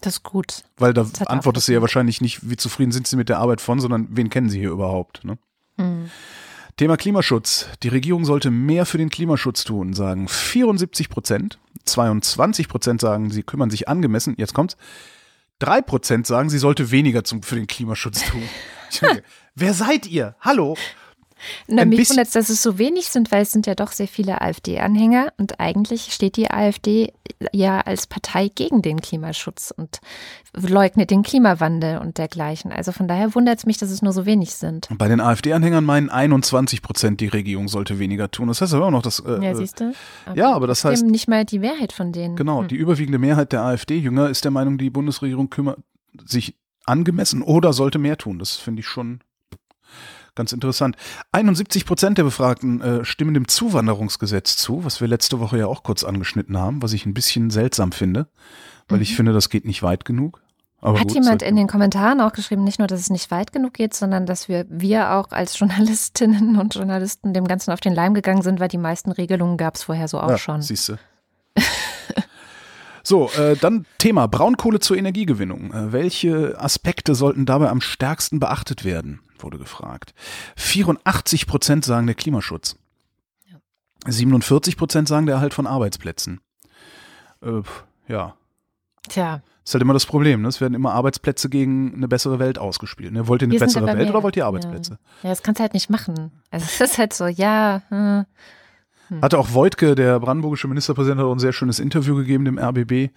[0.00, 0.64] Das ist gut.
[0.76, 3.80] Weil da antwortest du ja wahrscheinlich nicht, wie zufrieden sind Sie mit der Arbeit von,
[3.80, 5.24] sondern wen kennen Sie hier überhaupt.
[5.24, 5.38] Ne?
[5.76, 6.10] Hm.
[6.76, 7.66] Thema Klimaschutz.
[7.82, 11.58] Die Regierung sollte mehr für den Klimaschutz tun, sagen 74 Prozent.
[11.84, 14.34] 22 Prozent sagen, sie kümmern sich angemessen.
[14.38, 14.76] Jetzt kommt's.
[15.60, 18.42] Drei Prozent sagen, sie sollte weniger zum, für den Klimaschutz tun.
[19.54, 20.34] Wer seid ihr?
[20.40, 20.76] Hallo?
[21.66, 24.08] Na, mich wundert es, dass es so wenig sind, weil es sind ja doch sehr
[24.08, 27.12] viele AfD-Anhänger und eigentlich steht die AfD
[27.52, 30.00] ja als Partei gegen den Klimaschutz und
[30.54, 32.72] leugnet den Klimawandel und dergleichen.
[32.72, 34.88] Also von daher wundert es mich, dass es nur so wenig sind.
[34.96, 38.48] Bei den AfD-Anhängern meinen 21 Prozent, die Regierung sollte weniger tun.
[38.48, 39.20] Das heißt aber auch noch, dass.
[39.20, 39.92] Äh, ja, siehst du?
[40.26, 41.04] Aber ja, aber das heißt.
[41.06, 42.36] nicht mal die Mehrheit von denen.
[42.36, 42.68] Genau, hm.
[42.68, 45.78] die überwiegende Mehrheit der AfD-Jünger ist der Meinung, die Bundesregierung kümmert
[46.24, 48.38] sich angemessen oder sollte mehr tun.
[48.38, 49.20] Das finde ich schon
[50.40, 50.96] Ganz interessant.
[51.32, 55.82] 71 Prozent der Befragten äh, stimmen dem Zuwanderungsgesetz zu, was wir letzte Woche ja auch
[55.82, 58.26] kurz angeschnitten haben, was ich ein bisschen seltsam finde,
[58.88, 59.02] weil mhm.
[59.02, 60.40] ich finde, das geht nicht weit genug.
[60.80, 63.52] Aber Hat gut, jemand in den Kommentaren auch geschrieben, nicht nur, dass es nicht weit
[63.52, 67.94] genug geht, sondern dass wir, wir auch als Journalistinnen und Journalisten dem Ganzen auf den
[67.94, 70.62] Leim gegangen sind, weil die meisten Regelungen gab es vorher so auch ja, schon.
[70.62, 70.94] Siehst du.
[73.02, 75.72] So, äh, dann Thema Braunkohle zur Energiegewinnung.
[75.72, 79.20] Äh, welche Aspekte sollten dabei am stärksten beachtet werden?
[79.42, 80.14] Wurde gefragt.
[80.56, 82.76] 84 Prozent sagen der Klimaschutz.
[83.50, 83.58] Ja.
[84.06, 86.40] 47 Prozent sagen der Erhalt von Arbeitsplätzen.
[87.42, 87.62] Äh,
[88.08, 88.34] ja.
[89.08, 89.42] Tja.
[89.64, 90.42] ist halt immer das Problem.
[90.42, 90.48] Ne?
[90.48, 93.12] Es werden immer Arbeitsplätze gegen eine bessere Welt ausgespielt.
[93.12, 93.26] Ne?
[93.28, 94.98] Wollt ihr eine Wir bessere Welt mehr- oder wollt ihr Arbeitsplätze?
[95.22, 96.30] Ja, das kannst du halt nicht machen.
[96.50, 98.26] Also es ist halt so, ja, hm,
[99.22, 103.10] Hatte auch Voigtke, der brandenburgische Ministerpräsident, hat auch ein sehr schönes Interview gegeben dem RBB.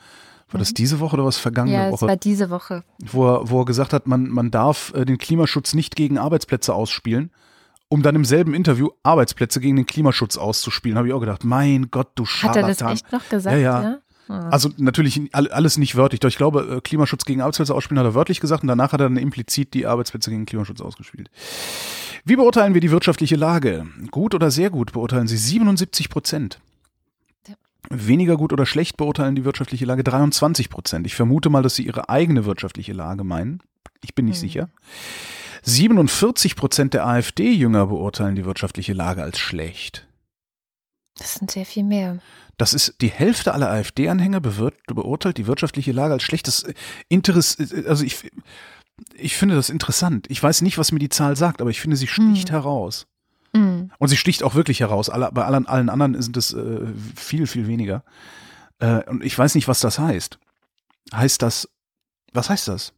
[0.53, 1.81] War das diese Woche oder was vergangene Mhm.
[1.83, 2.07] ja, es Woche?
[2.07, 2.83] war diese Woche.
[3.11, 6.73] wo er, wo er gesagt hat, man, man darf äh, den Klimaschutz nicht gegen Arbeitsplätze
[6.73, 7.31] ausspielen,
[7.89, 10.97] um dann im selben Interview Arbeitsplätze gegen den Klimaschutz auszuspielen.
[10.97, 12.93] Habe ich auch gedacht, mein Gott, du Hat er das Scharlatan.
[12.93, 13.55] echt noch gesagt?
[13.59, 13.97] Ja, ja.
[14.29, 18.05] Also natürlich all- alles nicht wörtlich, doch ich glaube, äh, Klimaschutz gegen Arbeitsplätze ausspielen hat
[18.05, 21.29] er wörtlich gesagt und danach hat er dann implizit die Arbeitsplätze gegen Klimaschutz ausgespielt.
[22.23, 23.85] Wie beurteilen wir die wirtschaftliche Lage?
[24.11, 26.59] Gut oder sehr gut beurteilen Sie 77 Prozent.
[27.89, 31.05] Weniger gut oder schlecht beurteilen die wirtschaftliche Lage 23 Prozent.
[31.05, 33.61] Ich vermute mal, dass Sie Ihre eigene wirtschaftliche Lage meinen.
[34.03, 34.41] Ich bin nicht Hm.
[34.41, 34.69] sicher.
[35.63, 40.07] 47 Prozent der AfD-Jünger beurteilen die wirtschaftliche Lage als schlecht.
[41.17, 42.19] Das sind sehr viel mehr.
[42.57, 46.47] Das ist die Hälfte aller AfD-Anhänger beurteilt die wirtschaftliche Lage als schlecht.
[46.47, 46.73] Das äh,
[47.07, 48.29] Interess also ich,
[49.15, 50.27] ich finde das interessant.
[50.29, 53.07] Ich weiß nicht, was mir die Zahl sagt, aber ich finde, sie sticht heraus.
[53.53, 53.91] Mhm.
[53.97, 55.09] Und sie sticht auch wirklich heraus.
[55.09, 58.03] Alle, bei allen, allen anderen sind es äh, viel, viel weniger.
[58.79, 60.39] Äh, und ich weiß nicht, was das heißt.
[61.13, 61.69] Heißt das,
[62.33, 62.93] was heißt das?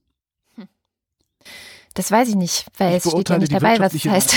[1.93, 4.35] Das weiß ich nicht, weil Ich es steht ja nicht dabei, was es heißt.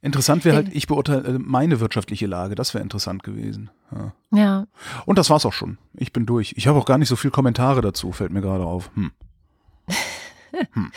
[0.00, 2.54] Interessant wäre halt, ich beurteile äh, meine wirtschaftliche Lage.
[2.54, 3.70] Das wäre interessant gewesen.
[3.92, 4.12] Ja.
[4.32, 4.66] Ja.
[5.06, 5.78] Und das war's auch schon.
[5.94, 6.54] Ich bin durch.
[6.56, 8.90] Ich habe auch gar nicht so viel Kommentare dazu, fällt mir gerade auf.
[8.94, 9.12] Hm.
[10.74, 10.92] Hm.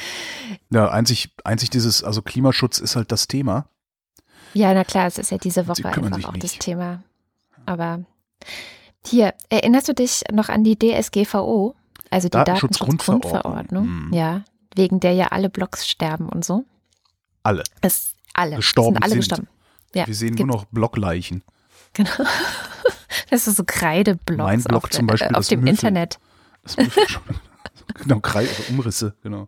[0.70, 3.70] Ja, einzig, einzig dieses, also Klimaschutz ist halt das Thema.
[4.56, 6.44] Ja, na klar, es ist ja diese Woche einfach auch nicht.
[6.44, 7.04] das Thema.
[7.66, 8.00] Aber
[9.06, 11.76] hier, erinnerst du dich noch an die DSGVO?
[12.10, 13.22] Also die Datenschutzgrundverordnung.
[13.22, 13.84] Datenschutzgrundverordnung.
[13.84, 14.14] Hm.
[14.14, 14.44] Ja,
[14.76, 16.64] wegen der ja alle Blogs sterben und so.
[17.44, 17.64] Alle.
[17.82, 18.56] Es, alle.
[18.56, 19.20] Gestorben sind alle sind.
[19.20, 19.48] gestorben.
[19.94, 21.44] Ja, Wir sehen nur noch Blockleichen.
[21.94, 22.10] Genau.
[23.30, 25.70] Das ist so Kreideblogs Mein Blog auf, zum Beispiel äh, auf dem Müffel.
[25.70, 26.20] Internet.
[26.64, 26.76] Das
[27.08, 27.22] schon,
[28.04, 29.48] genau, Kreis, also Umrisse, genau.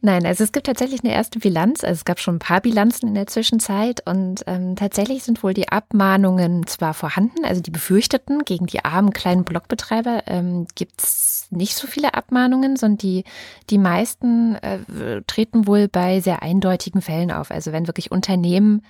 [0.00, 1.84] Nein, also es gibt tatsächlich eine erste Bilanz.
[1.84, 5.54] Also es gab schon ein paar Bilanzen in der Zwischenzeit und ähm, tatsächlich sind wohl
[5.54, 11.46] die Abmahnungen zwar vorhanden, also die befürchteten gegen die armen kleinen Blogbetreiber ähm, gibt es
[11.50, 13.24] nicht so viele Abmahnungen, sondern die,
[13.70, 17.50] die meisten äh, treten wohl bei sehr eindeutigen Fällen auf.
[17.50, 18.82] Also wenn wirklich Unternehmen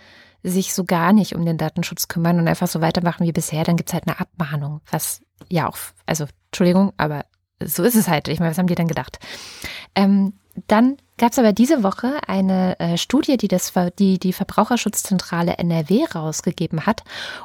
[0.42, 3.76] sich so gar nicht um den Datenschutz kümmern und einfach so weitermachen wie bisher, dann
[3.76, 7.24] gibt es halt eine Abmahnung, was ja auch, also Entschuldigung, aber
[7.66, 8.29] so ist es halt.
[8.29, 9.18] Ich meine, was haben die denn gedacht?
[9.94, 10.35] Ähm,
[10.68, 16.05] dann gab es aber diese Woche eine äh, Studie, die, das, die die Verbraucherschutzzentrale NRW
[16.14, 17.03] rausgegeben hat.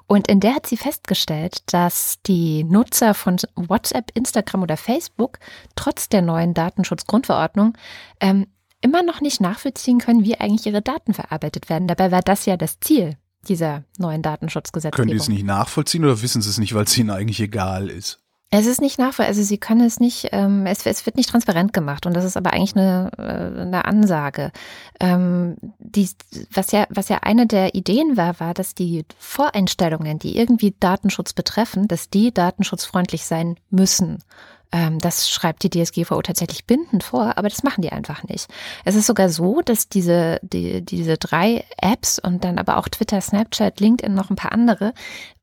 [0.07, 5.39] Und in der hat sie festgestellt, dass die Nutzer von WhatsApp, Instagram oder Facebook
[5.75, 7.77] trotz der neuen Datenschutzgrundverordnung
[8.19, 8.47] ähm,
[8.81, 11.87] immer noch nicht nachvollziehen können, wie eigentlich ihre Daten verarbeitet werden.
[11.87, 15.07] Dabei war das ja das Ziel dieser neuen Datenschutzgesetzgebung.
[15.07, 17.89] Können die es nicht nachvollziehen oder wissen sie es nicht, weil es ihnen eigentlich egal
[17.89, 18.21] ist?
[18.51, 21.71] Es ist nicht nachvollziehbar, also sie können es nicht, ähm, es, es wird nicht transparent
[21.71, 24.51] gemacht und das ist aber eigentlich eine, äh, eine Ansage.
[24.99, 26.09] Ähm, die,
[26.51, 31.33] was, ja, was ja eine der Ideen war, war, dass die Voreinstellungen, die irgendwie Datenschutz
[31.33, 34.23] betreffen, dass die datenschutzfreundlich sein müssen.
[34.71, 38.47] Ähm, das schreibt die DSGVO tatsächlich bindend vor, aber das machen die einfach nicht.
[38.83, 43.21] Es ist sogar so, dass diese, die, diese drei Apps und dann aber auch Twitter,
[43.21, 44.93] Snapchat, LinkedIn, noch ein paar andere,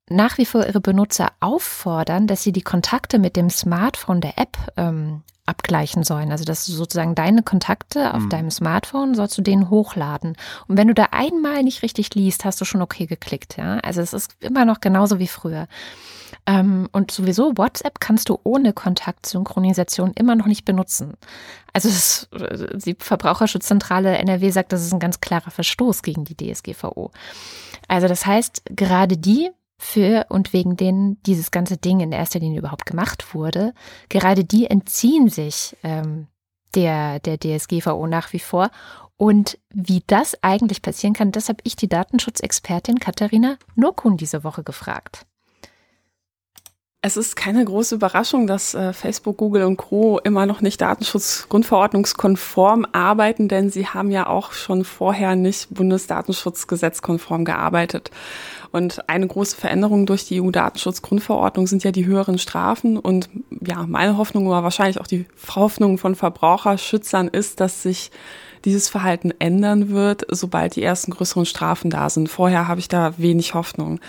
[0.09, 4.57] nach wie vor ihre Benutzer auffordern, dass sie die Kontakte mit dem Smartphone der App
[4.77, 6.33] ähm, abgleichen sollen.
[6.33, 10.37] Also dass du sozusagen deine Kontakte auf deinem Smartphone sollst du denen hochladen.
[10.67, 13.57] Und wenn du da einmal nicht richtig liest, hast du schon okay geklickt.
[13.57, 15.69] Ja, also es ist immer noch genauso wie früher.
[16.47, 21.15] Ähm, und sowieso WhatsApp kannst du ohne Kontaktsynchronisation immer noch nicht benutzen.
[21.73, 26.37] Also es, äh, die Verbraucherschutzzentrale NRW sagt, das ist ein ganz klarer Verstoß gegen die
[26.37, 27.13] DSGVO.
[27.89, 32.61] Also das heißt, gerade die für und wegen denen dieses ganze Ding in erster Linie
[32.61, 33.75] überhaupt gemacht wurde,
[34.09, 36.29] gerade die entziehen sich ähm,
[36.75, 38.71] der, der DSGVO nach wie vor.
[39.19, 44.63] Und wie das eigentlich passieren kann, das habe ich die Datenschutzexpertin Katharina Nurkun diese Woche
[44.63, 45.25] gefragt.
[47.01, 50.19] Es ist keine große Überraschung, dass äh, Facebook, Google und Co.
[50.19, 58.11] immer noch nicht datenschutzgrundverordnungskonform arbeiten, denn sie haben ja auch schon vorher nicht Bundesdatenschutzgesetzkonform gearbeitet.
[58.73, 62.99] Und eine große Veränderung durch die EU-Datenschutzgrundverordnung sind ja die höheren Strafen.
[62.99, 63.29] Und
[63.67, 68.11] ja, meine Hoffnung, aber wahrscheinlich auch die Hoffnung von Verbraucherschützern ist, dass sich
[68.65, 72.29] dieses Verhalten ändern wird, sobald die ersten größeren Strafen da sind.
[72.29, 74.01] Vorher habe ich da wenig Hoffnung.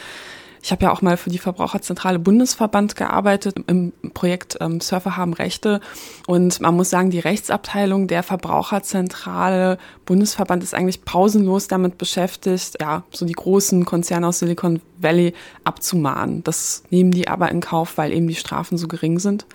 [0.62, 5.34] Ich habe ja auch mal für die Verbraucherzentrale Bundesverband gearbeitet im Projekt ähm, Surfer haben
[5.34, 5.80] Rechte.
[6.26, 13.04] Und man muss sagen, die Rechtsabteilung der Verbraucherzentrale Bundesverband ist eigentlich pausenlos damit beschäftigt, ja,
[13.12, 16.44] so die großen Konzerne aus Silicon Valley abzumahnen.
[16.44, 19.46] Das nehmen die aber in Kauf, weil eben die Strafen so gering sind.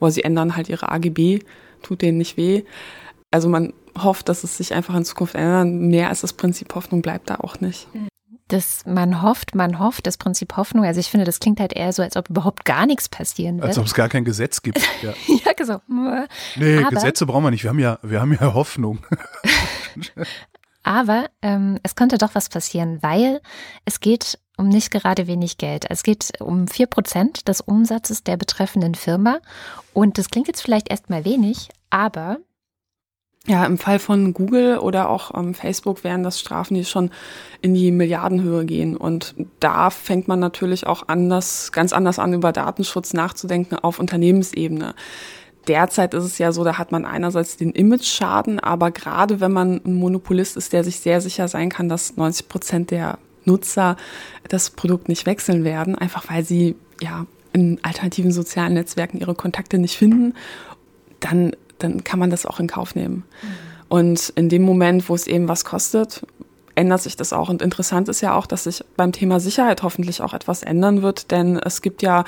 [0.00, 1.40] oder sie ändern halt ihre AGB,
[1.82, 2.64] tut denen nicht weh.
[3.30, 5.66] Also man hofft, dass es sich einfach in Zukunft ändert.
[5.66, 7.88] Mehr als das Prinzip Hoffnung bleibt da auch nicht.
[8.52, 10.84] Das man hofft, man hofft, das Prinzip Hoffnung.
[10.84, 13.68] Also ich finde, das klingt halt eher so, als ob überhaupt gar nichts passieren wird.
[13.68, 14.80] Als ob es gar kein Gesetz gibt.
[15.02, 15.80] Ja, ja so.
[16.56, 17.64] Nee, Aber, Gesetze brauchen wir nicht.
[17.64, 18.98] Wir haben ja, wir haben ja Hoffnung.
[20.82, 23.40] Aber ähm, es könnte doch was passieren, weil
[23.84, 25.86] es geht um nicht gerade wenig Geld.
[25.88, 29.38] Es geht um vier Prozent des Umsatzes der betreffenden Firma.
[29.92, 32.38] Und das klingt jetzt vielleicht erstmal wenig, aber
[33.46, 37.10] ja, im Fall von Google oder auch ähm, Facebook wären das Strafen, die schon
[37.60, 38.96] in die Milliardenhöhe gehen.
[38.96, 44.94] Und da fängt man natürlich auch anders, ganz anders an, über Datenschutz nachzudenken auf Unternehmensebene.
[45.66, 49.80] Derzeit ist es ja so, da hat man einerseits den Image-Schaden, aber gerade wenn man
[49.84, 53.96] ein Monopolist ist, der sich sehr sicher sein kann, dass 90 Prozent der Nutzer
[54.48, 59.78] das Produkt nicht wechseln werden, einfach weil sie ja in alternativen sozialen Netzwerken ihre Kontakte
[59.78, 60.34] nicht finden,
[61.20, 63.24] dann dann kann man das auch in Kauf nehmen.
[63.42, 63.48] Mhm.
[63.88, 66.22] Und in dem Moment, wo es eben was kostet,
[66.74, 67.48] ändert sich das auch.
[67.48, 71.30] Und interessant ist ja auch, dass sich beim Thema Sicherheit hoffentlich auch etwas ändern wird,
[71.30, 72.24] denn es gibt ja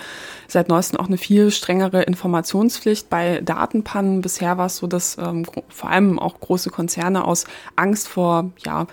[0.48, 4.20] seit neuestem auch eine viel strengere Informationspflicht bei Datenpannen.
[4.20, 7.44] Bisher war es so, dass ähm, vor allem auch große Konzerne aus
[7.76, 8.86] Angst vor ja,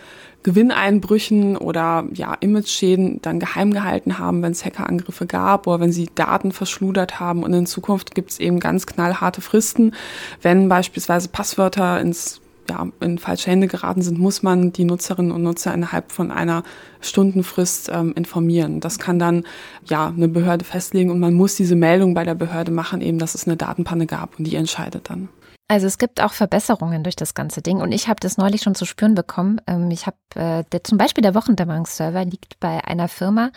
[0.43, 6.09] Gewinneinbrüchen oder ja, Image-Schäden dann geheim gehalten haben, wenn es Hackerangriffe gab oder wenn sie
[6.15, 7.43] Daten verschludert haben.
[7.43, 9.93] Und in Zukunft gibt es eben ganz knallharte Fristen.
[10.41, 12.40] Wenn beispielsweise Passwörter ins
[12.71, 16.63] ja, in falsche Hände geraten sind, muss man die Nutzerinnen und Nutzer innerhalb von einer
[17.01, 18.79] Stundenfrist ähm, informieren.
[18.79, 19.43] Das kann dann
[19.85, 23.35] ja eine Behörde festlegen und man muss diese Meldung bei der Behörde machen, eben, dass
[23.35, 25.27] es eine Datenpanne gab und die entscheidet dann.
[25.71, 28.75] Also es gibt auch Verbesserungen durch das ganze Ding und ich habe das neulich schon
[28.75, 29.61] zu spüren bekommen.
[29.67, 33.51] Ähm, ich habe äh, zum Beispiel der Wochendämmerungsserver liegt bei einer Firma,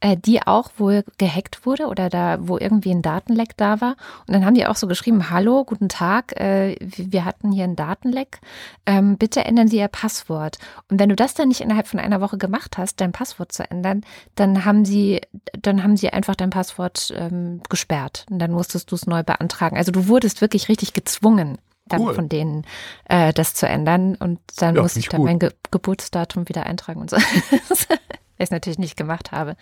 [0.00, 4.32] äh, die auch wohl gehackt wurde oder da wo irgendwie ein Datenleck da war und
[4.32, 8.40] dann haben die auch so geschrieben: Hallo, guten Tag, äh, wir hatten hier ein Datenleck,
[8.86, 10.56] ähm, bitte ändern Sie Ihr Passwort.
[10.90, 13.70] Und wenn du das dann nicht innerhalb von einer Woche gemacht hast, dein Passwort zu
[13.70, 15.20] ändern, dann haben sie
[15.60, 19.76] dann haben sie einfach dein Passwort ähm, gesperrt und dann musstest du es neu beantragen.
[19.76, 21.57] Also du wurdest wirklich richtig gezwungen
[21.88, 22.14] dann cool.
[22.14, 22.64] von denen
[23.08, 24.14] äh, das zu ändern.
[24.14, 25.26] Und dann ja, musste ich dann gut.
[25.26, 27.16] mein Ge Geburtsdatum wieder eintragen und so.
[28.38, 29.56] ich es natürlich nicht gemacht habe.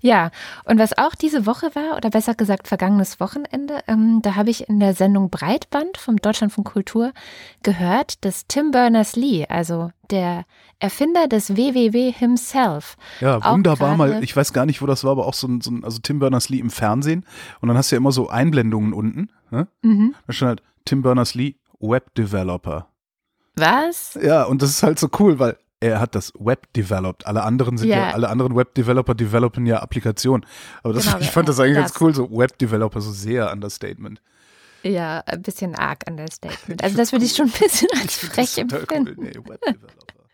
[0.00, 0.30] Ja,
[0.64, 4.68] und was auch diese Woche war, oder besser gesagt vergangenes Wochenende, ähm, da habe ich
[4.68, 7.12] in der Sendung Breitband vom Deutschland von Kultur
[7.62, 10.44] gehört, dass Tim Berners-Lee, also der
[10.80, 12.96] Erfinder des WWW himself.
[13.20, 14.22] Ja, wunderbar mal.
[14.22, 16.18] Ich weiß gar nicht, wo das war, aber auch so ein, so ein also Tim
[16.18, 17.24] Berners-Lee im Fernsehen.
[17.60, 19.30] Und dann hast du ja immer so Einblendungen unten.
[19.50, 19.68] Ne?
[19.82, 20.14] Mhm.
[20.26, 22.88] Da stand halt Tim Berners-Lee, Web Developer.
[23.56, 24.18] Was?
[24.22, 27.26] Ja, und das ist halt so cool, weil er hat das Web developed.
[27.26, 30.46] Alle anderen sind ja, ja alle anderen Web Developer developen ja Applikationen.
[30.82, 31.92] Aber das, genau, ich fand das eigentlich das.
[31.92, 34.20] ganz cool, so Web Developer, so sehr Understatement.
[34.82, 36.82] Ja, ein bisschen arg Understatement.
[36.82, 39.14] Also das würde ich schon ein bisschen als frech empfinden.
[39.18, 39.24] Cool.
[39.24, 40.24] Nee, Web Developer.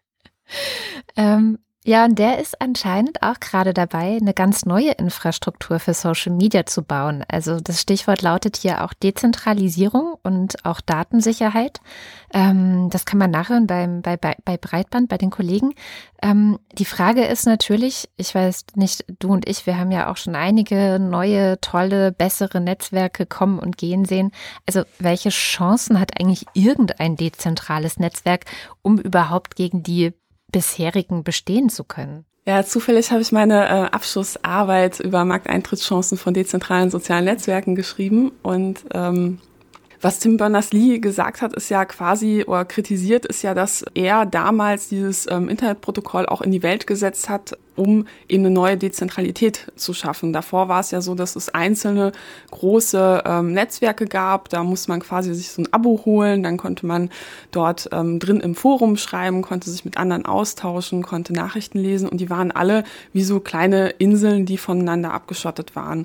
[1.17, 6.33] ähm, ja, und der ist anscheinend auch gerade dabei, eine ganz neue Infrastruktur für Social
[6.33, 7.25] Media zu bauen.
[7.29, 11.81] Also das Stichwort lautet hier auch Dezentralisierung und auch Datensicherheit.
[12.33, 15.75] Ähm, das kann man nachhören beim, bei, bei Breitband, bei den Kollegen.
[16.23, 20.17] Ähm, die Frage ist natürlich, ich weiß nicht, du und ich, wir haben ja auch
[20.17, 24.31] schon einige neue, tolle, bessere Netzwerke kommen und gehen sehen.
[24.67, 28.47] Also welche Chancen hat eigentlich irgendein dezentrales Netzwerk,
[28.81, 30.15] um überhaupt gegen die
[30.55, 32.25] bisherigen bestehen zu können?
[32.47, 38.85] Ja, zufällig habe ich meine äh, Abschlussarbeit über Markteintrittschancen von dezentralen sozialen Netzwerken geschrieben und
[38.93, 39.41] ähm,
[40.05, 44.91] was Tim Berners-Lee gesagt hat, ist ja quasi oder kritisiert, ist ja, dass er damals
[44.91, 49.95] dieses ähm, Internetprotokoll auch in die Welt gesetzt hat, um eben eine neue Dezentralität zu
[49.95, 50.35] schaffen.
[50.35, 52.13] Davor war es ja so, dass es einzelne
[52.51, 54.51] große ähm, Netzwerke gab.
[54.51, 56.43] Da musste man quasi sich so ein Abo holen.
[56.43, 57.09] Dann konnte man
[57.51, 62.11] dort ähm, drin im Forum schreiben, konnte sich mit anderen austauschen, konnte Nachrichten lesen.
[62.11, 66.05] Und die waren alle wie so kleine Inseln, die voneinander abgeschottet waren.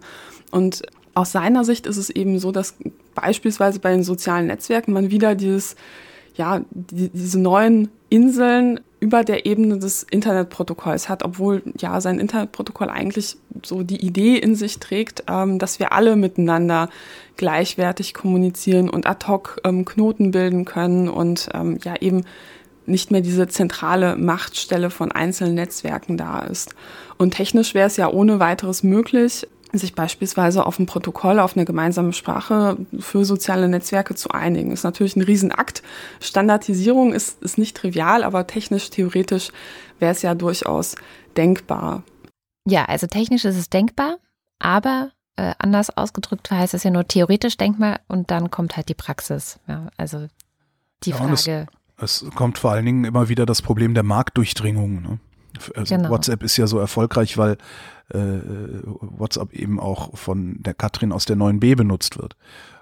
[0.52, 0.84] Und
[1.16, 2.76] aus seiner Sicht ist es eben so, dass
[3.16, 5.76] beispielsweise bei den sozialen Netzwerken man wieder dieses,
[6.36, 12.90] ja, die, diese neuen Inseln über der Ebene des Internetprotokolls hat, obwohl ja sein Internetprotokoll
[12.90, 16.90] eigentlich so die Idee in sich trägt, ähm, dass wir alle miteinander
[17.38, 22.26] gleichwertig kommunizieren und ad hoc ähm, Knoten bilden können und ähm, ja eben
[22.86, 26.76] nicht mehr diese zentrale Machtstelle von einzelnen Netzwerken da ist.
[27.18, 31.66] Und technisch wäre es ja ohne weiteres möglich, sich beispielsweise auf ein Protokoll, auf eine
[31.66, 34.72] gemeinsame Sprache für soziale Netzwerke zu einigen.
[34.72, 35.84] Ist natürlich ein Riesenakt.
[36.20, 39.52] Standardisierung ist, ist nicht trivial, aber technisch, theoretisch
[40.00, 40.96] wäre es ja durchaus
[41.38, 42.04] denkbar.
[42.66, 44.18] Ja, also technisch ist es denkbar,
[44.58, 48.96] aber äh, anders ausgedrückt heißt es ja nur theoretisch denkbar und dann kommt halt die
[48.96, 49.60] Praxis.
[49.68, 50.28] Ja, also
[51.04, 51.68] die Ja, Frage.
[51.98, 55.02] Es, es kommt vor allen Dingen immer wieder das Problem der Marktdurchdringung.
[55.02, 55.20] Ne?
[55.76, 56.10] Also Genau.
[56.10, 57.58] WhatsApp ist ja so erfolgreich, weil
[58.10, 62.36] äh, WhatsApp eben auch von der Katrin aus der 9b benutzt wird.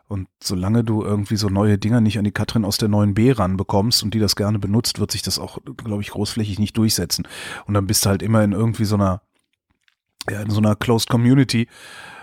[0.08, 4.04] Und solange du irgendwie so neue Dinger nicht an die Katrin aus der 9b ranbekommst
[4.04, 7.28] und die das gerne benutzt, wird sich das auch, glaube ich, großflächig nicht durchsetzen.
[7.66, 9.22] Und dann bist du halt immer in irgendwie so einer,
[10.30, 11.68] ja, in so einer Closed Community,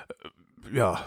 [0.09, 1.01] äh, ja,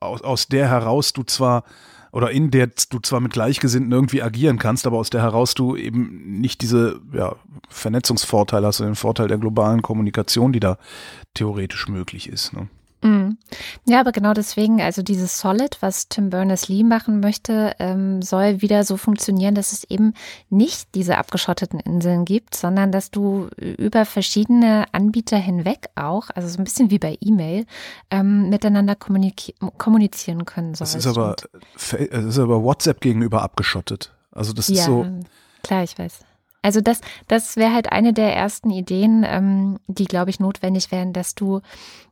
[0.00, 1.64] aus, aus der heraus du zwar
[2.12, 5.76] oder in der du zwar mit Gleichgesinnten irgendwie agieren kannst, aber aus der heraus du
[5.76, 7.36] eben nicht diese ja,
[7.68, 10.78] Vernetzungsvorteile hast, den Vorteil der globalen Kommunikation, die da
[11.34, 12.52] theoretisch möglich ist.
[12.52, 12.68] Ne?
[13.02, 13.38] Mhm.
[13.86, 18.82] Ja, aber genau deswegen, also dieses Solid, was Tim Berners-Lee machen möchte, ähm, soll wieder
[18.84, 20.14] so funktionieren, dass es eben
[20.50, 26.58] nicht diese abgeschotteten Inseln gibt, sondern dass du über verschiedene Anbieter hinweg auch, also so
[26.58, 27.66] ein bisschen wie bei E-Mail,
[28.10, 31.06] ähm, miteinander kommunizieren können Das sollst.
[31.06, 31.36] ist aber,
[31.74, 31.92] das
[32.24, 34.12] ist aber WhatsApp gegenüber abgeschottet.
[34.32, 35.06] Also das ist ja, so,
[35.62, 36.20] klar, ich weiß.
[36.62, 41.12] Also das, das wäre halt eine der ersten Ideen, ähm, die, glaube ich, notwendig wären,
[41.12, 41.60] dass du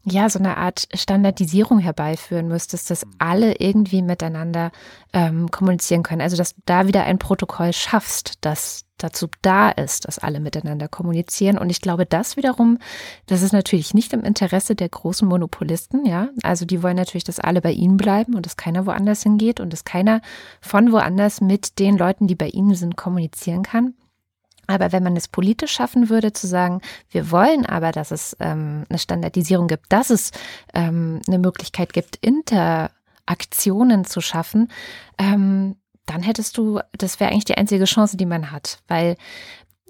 [0.04, 4.70] ja so eine Art Standardisierung herbeiführen müsstest, dass alle irgendwie miteinander
[5.12, 6.20] ähm, kommunizieren können.
[6.20, 10.88] Also dass du da wieder ein Protokoll schaffst, das dazu da ist, dass alle miteinander
[10.88, 11.58] kommunizieren.
[11.58, 12.78] Und ich glaube, das wiederum,
[13.26, 16.28] das ist natürlich nicht im Interesse der großen Monopolisten, ja.
[16.42, 19.72] Also die wollen natürlich, dass alle bei ihnen bleiben und dass keiner woanders hingeht und
[19.72, 20.22] dass keiner
[20.60, 23.94] von woanders mit den Leuten, die bei ihnen sind, kommunizieren kann.
[24.66, 28.84] Aber wenn man es politisch schaffen würde, zu sagen, wir wollen aber, dass es ähm,
[28.88, 30.30] eine Standardisierung gibt, dass es
[30.74, 34.70] ähm, eine Möglichkeit gibt, Interaktionen zu schaffen,
[35.18, 35.76] ähm,
[36.06, 38.78] dann hättest du, das wäre eigentlich die einzige Chance, die man hat.
[38.86, 39.16] Weil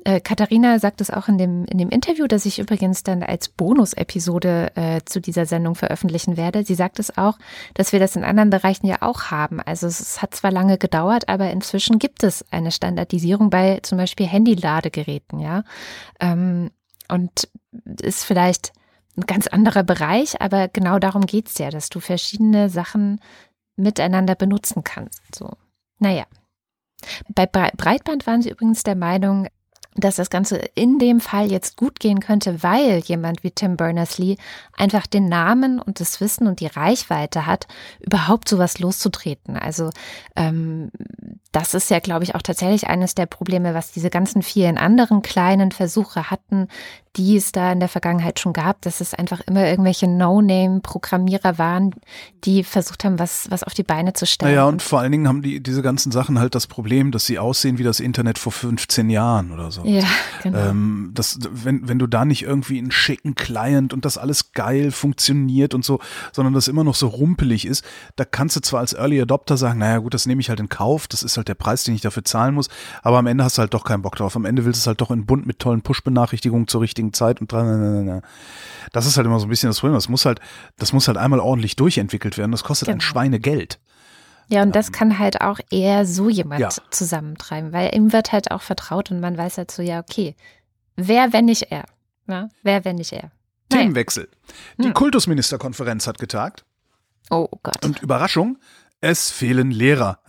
[0.07, 3.49] äh, Katharina sagt es auch in dem, in dem Interview, das ich übrigens dann als
[3.49, 6.65] Bonus-Episode äh, zu dieser Sendung veröffentlichen werde.
[6.65, 7.39] Sie sagt es auch,
[7.75, 9.61] dass wir das in anderen Bereichen ja auch haben.
[9.61, 13.99] Also es, es hat zwar lange gedauert, aber inzwischen gibt es eine Standardisierung bei zum
[13.99, 15.65] Beispiel Handy-Ladegeräten, ja.
[16.21, 16.71] Ähm,
[17.09, 17.49] und
[18.01, 18.73] ist vielleicht
[19.17, 23.21] ein ganz anderer Bereich, aber genau darum geht's ja, dass du verschiedene Sachen
[23.77, 25.21] miteinander benutzen kannst.
[25.35, 25.51] So.
[25.99, 26.25] Naja.
[27.35, 29.49] Bei Bre- Breitband waren sie übrigens der Meinung,
[29.97, 34.37] dass das Ganze in dem Fall jetzt gut gehen könnte, weil jemand wie Tim Berners-Lee
[34.77, 37.67] einfach den Namen und das Wissen und die Reichweite hat,
[38.01, 39.57] überhaupt sowas loszutreten.
[39.57, 39.91] Also
[40.37, 40.91] ähm,
[41.57, 45.23] das ist ja, glaube ich, auch tatsächlich eines der Probleme, was diese ganzen vielen anderen
[45.23, 46.69] kleinen Versuche hatten,
[47.17, 51.95] die es da in der Vergangenheit schon gab, dass es einfach immer irgendwelche No-Name-Programmierer waren,
[52.45, 54.53] die versucht haben, was, was auf die Beine zu stellen.
[54.53, 57.39] naja, und vor allen Dingen haben die diese ganzen Sachen halt das Problem, dass sie
[57.39, 59.83] aussehen wie das Internet vor 15 Jahren oder so.
[59.85, 60.05] ja,
[60.43, 60.59] genau.
[60.59, 64.91] Ähm, das, wenn, wenn du da nicht irgendwie einen schicken Client und das alles geil
[64.91, 66.01] funktioniert und so,
[66.33, 67.83] sondern das immer noch so rumpelig ist,
[68.17, 70.69] da kannst du zwar als Early Adopter sagen, naja gut, das nehme ich halt in
[70.69, 72.69] Kauf, das ist halt der Preis, den ich dafür zahlen muss,
[73.03, 74.37] aber am Ende hast du halt doch keinen Bock drauf.
[74.37, 77.41] Am Ende willst du es halt doch in bunt mit tollen Push-Benachrichtigungen zur richtigen Zeit
[77.41, 78.23] und dran.
[78.93, 79.95] Das ist halt immer so ein bisschen das Problem.
[79.95, 80.41] Das muss halt,
[80.79, 82.53] das muss halt einmal ordentlich durchentwickelt werden.
[82.53, 83.03] Das kostet ein Genau.
[83.05, 83.79] Schweinegeld.
[84.49, 86.69] Ja, und das kann halt auch eher so jemand Ja.
[86.91, 90.37] zusammentreiben, weil ihm wird halt auch vertraut und man weiß halt so, ja, okay,
[90.95, 91.85] wer, wenn nicht er?
[92.29, 93.33] Ja, wer, wenn nicht er?
[93.71, 94.29] Themenwechsel.
[94.79, 94.95] Die Hm.
[94.95, 96.65] Kultusministerkonferenz hat getagt.
[97.29, 97.85] Oh Gott.
[97.85, 98.59] Und Überraschung,
[99.01, 100.21] es fehlen Lehrer.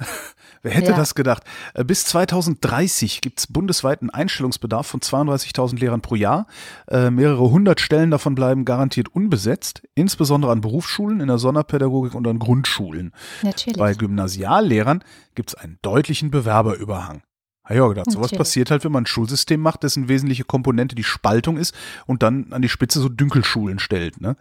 [0.67, 0.97] Wer hätte Ja.
[0.97, 1.43] das gedacht?
[1.75, 6.45] Äh, Bis 2030 gibt es bundesweit einen Einstellungsbedarf von 32.000 Lehrern pro Jahr.
[6.89, 12.27] Äh, mehrere hundert Stellen davon bleiben garantiert unbesetzt, insbesondere an Berufsschulen, in der Sonderpädagogik und
[12.27, 13.13] an Grundschulen.
[13.43, 13.77] Natürlich.
[13.77, 15.03] Bei Gymnasiallehrern
[15.35, 17.21] gibt es einen deutlichen Bewerberüberhang.
[17.63, 18.37] Habe ich auch gedacht, sowas Natürlich.
[18.39, 21.73] passiert halt, wenn man ein Schulsystem macht, dessen wesentliche Komponente die Spaltung ist
[22.05, 24.19] und dann an die Spitze so Dünkelschulen stellt.
[24.21, 24.35] Ne?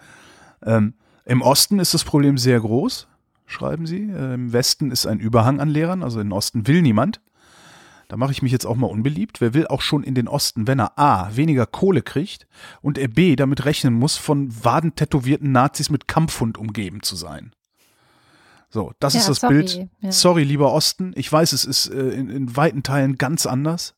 [0.64, 3.08] Ähm, Im Osten ist das Problem sehr groß,
[3.46, 4.02] schreiben sie.
[4.10, 7.20] Äh, Im Westen ist ein Überhang an Lehrern, also im Osten will niemand.
[8.08, 9.40] Da mache ich mich jetzt auch mal unbeliebt.
[9.40, 12.46] Wer will auch schon in den Osten, wenn er A, weniger Kohle kriegt
[12.80, 17.52] und er B, damit rechnen muss, von wadentätowierten Nazis mit Kampfhund umgeben zu sein.
[18.68, 19.88] So, das Ja, ist das sorry, Bild.
[20.00, 20.12] ja.
[20.12, 21.12] Sorry, lieber Osten.
[21.16, 23.96] Ich weiß, es ist äh, in, in weiten Teilen ganz anders.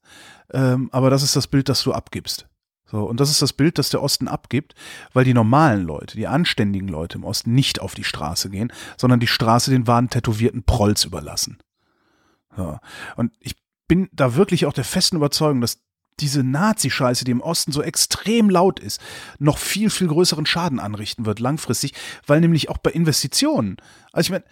[0.52, 2.46] Ähm, aber das ist das Bild, das du abgibst.
[2.90, 4.74] So, und das ist das Bild, das der Osten abgibt,
[5.12, 9.20] weil die normalen Leute, die anständigen Leute im Osten nicht auf die Straße gehen, sondern
[9.20, 11.58] die Straße den wadentätowierten Prolls überlassen.
[12.56, 12.78] So.
[13.16, 13.56] Und ich
[13.88, 15.80] bin da wirklich auch der festen Überzeugung, dass
[16.18, 19.00] diese Nazi-Scheiße, die im Osten so extrem laut ist,
[19.38, 21.92] noch viel, viel größeren Schaden anrichten wird langfristig,
[22.26, 23.76] weil nämlich auch bei Investitionen,
[24.12, 24.44] also ich meine,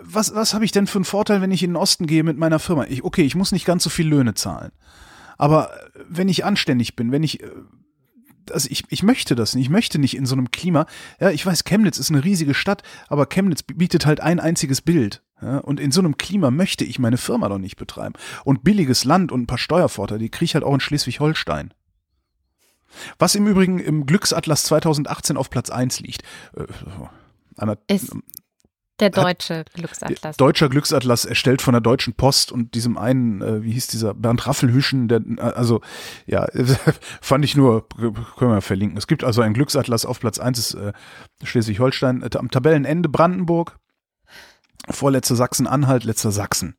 [0.00, 2.38] was, was habe ich denn für einen Vorteil, wenn ich in den Osten gehe mit
[2.38, 2.86] meiner Firma?
[2.88, 4.70] Ich, okay, ich muss nicht ganz so viel Löhne zahlen.
[5.38, 7.50] Aber äh, wenn ich anständig bin, wenn ich äh,
[8.50, 9.66] also ich, ich möchte das nicht.
[9.66, 10.86] Ich möchte nicht in so einem Klima.
[11.20, 15.22] Ja, ich weiß, Chemnitz ist eine riesige Stadt, aber Chemnitz bietet halt ein einziges Bild.
[15.40, 18.14] Ja, und in so einem Klima möchte ich meine Firma doch nicht betreiben.
[18.44, 21.74] Und billiges Land und ein paar Steuervorteile, die kriege ich halt auch in Schleswig-Holstein.
[23.18, 26.22] Was im Übrigen im Glücksatlas 2018 auf Platz 1 liegt.
[26.56, 26.64] Äh,
[27.56, 28.16] einer, ist
[29.00, 30.36] der deutsche Glücksatlas.
[30.36, 34.46] Deutscher Glücksatlas erstellt von der Deutschen Post und diesem einen, äh, wie hieß dieser Bernd
[34.46, 35.80] Raffelhüschen, der, also
[36.26, 36.46] ja,
[37.20, 38.98] fand ich nur, können wir verlinken.
[38.98, 40.92] Es gibt also einen Glücksatlas auf Platz 1 ist äh,
[41.42, 43.78] Schleswig-Holstein, äh, am Tabellenende Brandenburg,
[44.90, 46.76] vorletzter Sachsen-Anhalt, letzter Sachsen.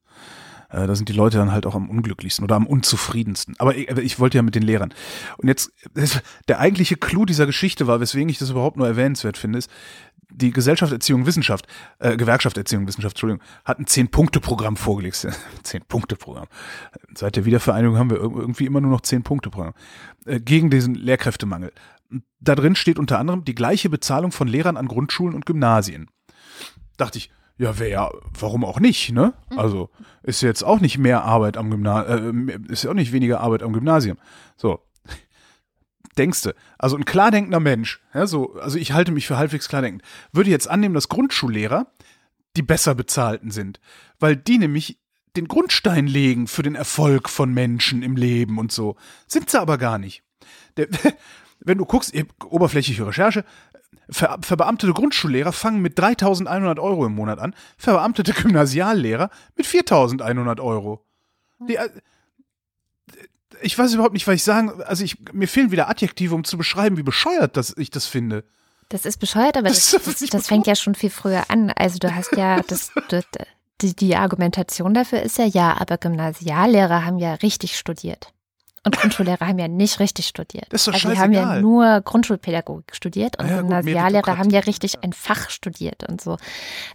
[0.69, 3.55] Äh, da sind die Leute dann halt auch am unglücklichsten oder am unzufriedensten.
[3.57, 4.93] Aber ich, ich wollte ja mit den Lehrern.
[5.37, 5.71] Und jetzt,
[6.47, 9.69] der eigentliche Clou dieser Geschichte war, weswegen ich das überhaupt nur erwähnenswert finde, ist,
[10.31, 11.67] die Gesellschaft Erziehung Wissenschaft,
[11.99, 15.27] äh, Gewerkschaft Erziehung Wissenschaft, Entschuldigung, hat ein Zehn-Punkte-Programm vorgelegt.
[15.63, 16.47] Zehn-Punkte-Programm.
[17.15, 19.73] Seit der Wiedervereinigung haben wir irgendwie immer nur noch Zehn-Punkte-Programm.
[20.25, 21.71] Äh, gegen diesen Lehrkräftemangel.
[22.39, 26.09] Da drin steht unter anderem die gleiche Bezahlung von Lehrern an Grundschulen und Gymnasien.
[26.97, 29.33] Dachte ich, ja, wäre ja, warum auch nicht, ne?
[29.51, 29.59] Mhm.
[29.59, 29.89] Also
[30.23, 33.63] ist jetzt auch nicht mehr Arbeit am Gymnasium, äh, ist ja auch nicht weniger Arbeit
[33.63, 34.17] am Gymnasium.
[34.55, 34.79] So,
[36.19, 40.49] denkste, also ein klardenkender Mensch, ja, so, also ich halte mich für halbwegs klardenkend, würde
[40.49, 41.87] jetzt annehmen, dass Grundschullehrer
[42.55, 43.79] die besser bezahlten sind,
[44.19, 44.99] weil die nämlich
[45.35, 48.95] den Grundstein legen für den Erfolg von Menschen im Leben und so.
[49.27, 50.23] Sind sie aber gar nicht.
[50.77, 50.87] Der,
[51.59, 52.13] wenn du guckst,
[52.43, 53.45] oberflächliche Recherche,
[54.09, 61.05] ver, verbeamtete Grundschullehrer fangen mit 3100 Euro im Monat an, verbeamtete Gymnasiallehrer mit 4100 Euro.
[61.67, 61.89] Die, äh,
[63.61, 66.57] ich weiß überhaupt nicht, was ich sagen, also ich, mir fehlen wieder Adjektive, um zu
[66.57, 68.43] beschreiben, wie bescheuert das, ich das finde.
[68.89, 71.71] Das ist bescheuert, aber das, das, das, das fängt ja schon viel früher an.
[71.75, 72.91] Also du hast ja das,
[73.81, 78.33] die, die Argumentation dafür ist ja, ja, aber Gymnasiallehrer haben ja richtig studiert.
[78.85, 80.67] Und Grundschullehrer haben ja nicht richtig studiert.
[80.69, 84.61] Das ist doch also die haben ja nur Grundschulpädagogik studiert und ja, Gymnasiallehrer haben ja
[84.61, 86.37] richtig ein Fach studiert und so.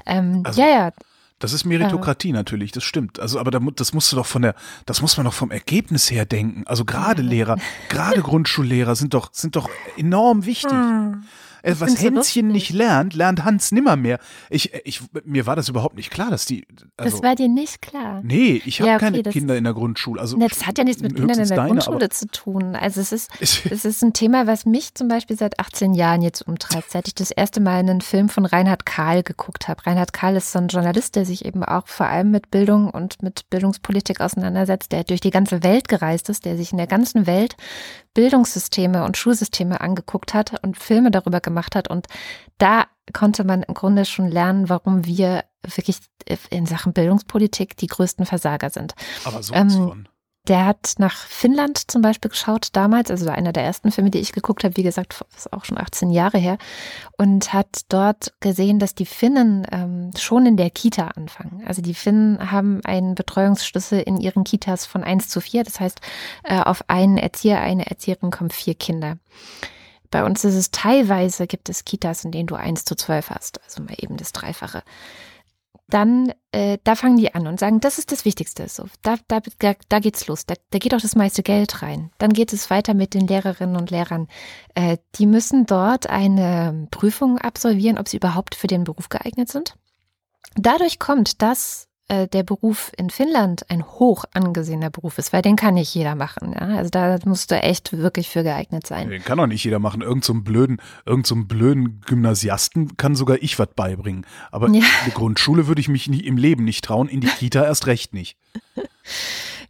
[0.06, 0.92] Ähm, also, ja, ja.
[1.40, 2.34] Das ist Meritokratie ja.
[2.34, 3.18] natürlich, das stimmt.
[3.20, 4.54] Also, aber das musst du doch von der,
[4.86, 6.62] das muss man doch vom Ergebnis her denken.
[6.66, 7.56] Also gerade Lehrer,
[7.88, 10.72] gerade Grundschullehrer sind doch, sind doch enorm wichtig.
[10.72, 11.24] Hm.
[11.64, 14.18] Äh, was Hänschen nicht lernt, lernt Hans nimmer mehr.
[14.50, 16.66] Ich, ich, mir war das überhaupt nicht klar, dass die.
[16.96, 18.20] Also, das war dir nicht klar.
[18.22, 20.20] Nee, ich habe ja, okay, keine Kinder in der Grundschule.
[20.20, 22.76] Also, ne, das hat ja nichts mit Kindern in der deine, Grundschule zu tun.
[22.76, 26.42] Also es ist, es ist ein Thema, was mich zum Beispiel seit 18 Jahren jetzt
[26.42, 29.86] umtreibt, seit ich das erste Mal einen Film von Reinhard Kahl geguckt habe.
[29.86, 33.22] Reinhard Kahl ist so ein Journalist, der sich eben auch vor allem mit Bildung und
[33.22, 37.26] mit Bildungspolitik auseinandersetzt, der durch die ganze Welt gereist ist, der sich in der ganzen
[37.26, 37.56] Welt
[38.14, 41.88] Bildungssysteme und Schulsysteme angeguckt hat und Filme darüber gemacht hat.
[41.88, 42.06] Und
[42.58, 45.98] da konnte man im Grunde schon lernen, warum wir wirklich
[46.50, 48.94] in Sachen Bildungspolitik die größten Versager sind.
[49.24, 50.08] Aber so ähm, von.
[50.46, 54.32] Der hat nach Finnland zum Beispiel geschaut damals, also einer der ersten Filme, die ich
[54.32, 56.58] geguckt habe, wie gesagt, ist auch schon 18 Jahre her,
[57.16, 61.62] und hat dort gesehen, dass die Finnen ähm, schon in der Kita anfangen.
[61.66, 65.64] Also die Finnen haben einen Betreuungsschlüssel in ihren Kitas von 1 zu 4.
[65.64, 66.02] Das heißt,
[66.42, 69.16] äh, auf einen Erzieher, eine Erzieherin kommen vier Kinder.
[70.10, 73.62] Bei uns ist es teilweise, gibt es Kitas, in denen du 1 zu 12 hast,
[73.64, 74.82] also mal eben das Dreifache
[75.88, 78.68] dann äh, da fangen die an und sagen, das ist das Wichtigste.
[78.68, 79.40] So, da, da,
[79.88, 80.46] da, geht's los.
[80.46, 82.10] Da, da geht auch das meiste Geld rein.
[82.18, 84.28] Dann geht es weiter mit den Lehrerinnen und Lehrern.
[84.74, 89.76] Äh, die müssen dort eine Prüfung absolvieren, ob sie überhaupt für den Beruf geeignet sind.
[90.56, 95.56] Dadurch kommt, dass äh, der Beruf in Finnland ein hoch angesehener Beruf ist, weil den
[95.56, 96.52] kann nicht jeder machen.
[96.52, 96.76] Ja?
[96.76, 99.08] Also da musst du echt wirklich für geeignet sein.
[99.08, 100.02] Den kann doch nicht jeder machen.
[100.02, 104.26] Irgend so blöden, irgend so blöden Gymnasiasten kann sogar ich was beibringen.
[104.50, 104.74] Aber ja.
[104.74, 107.86] in die Grundschule würde ich mich nie, im Leben nicht trauen, in die Kita erst
[107.86, 108.36] recht nicht.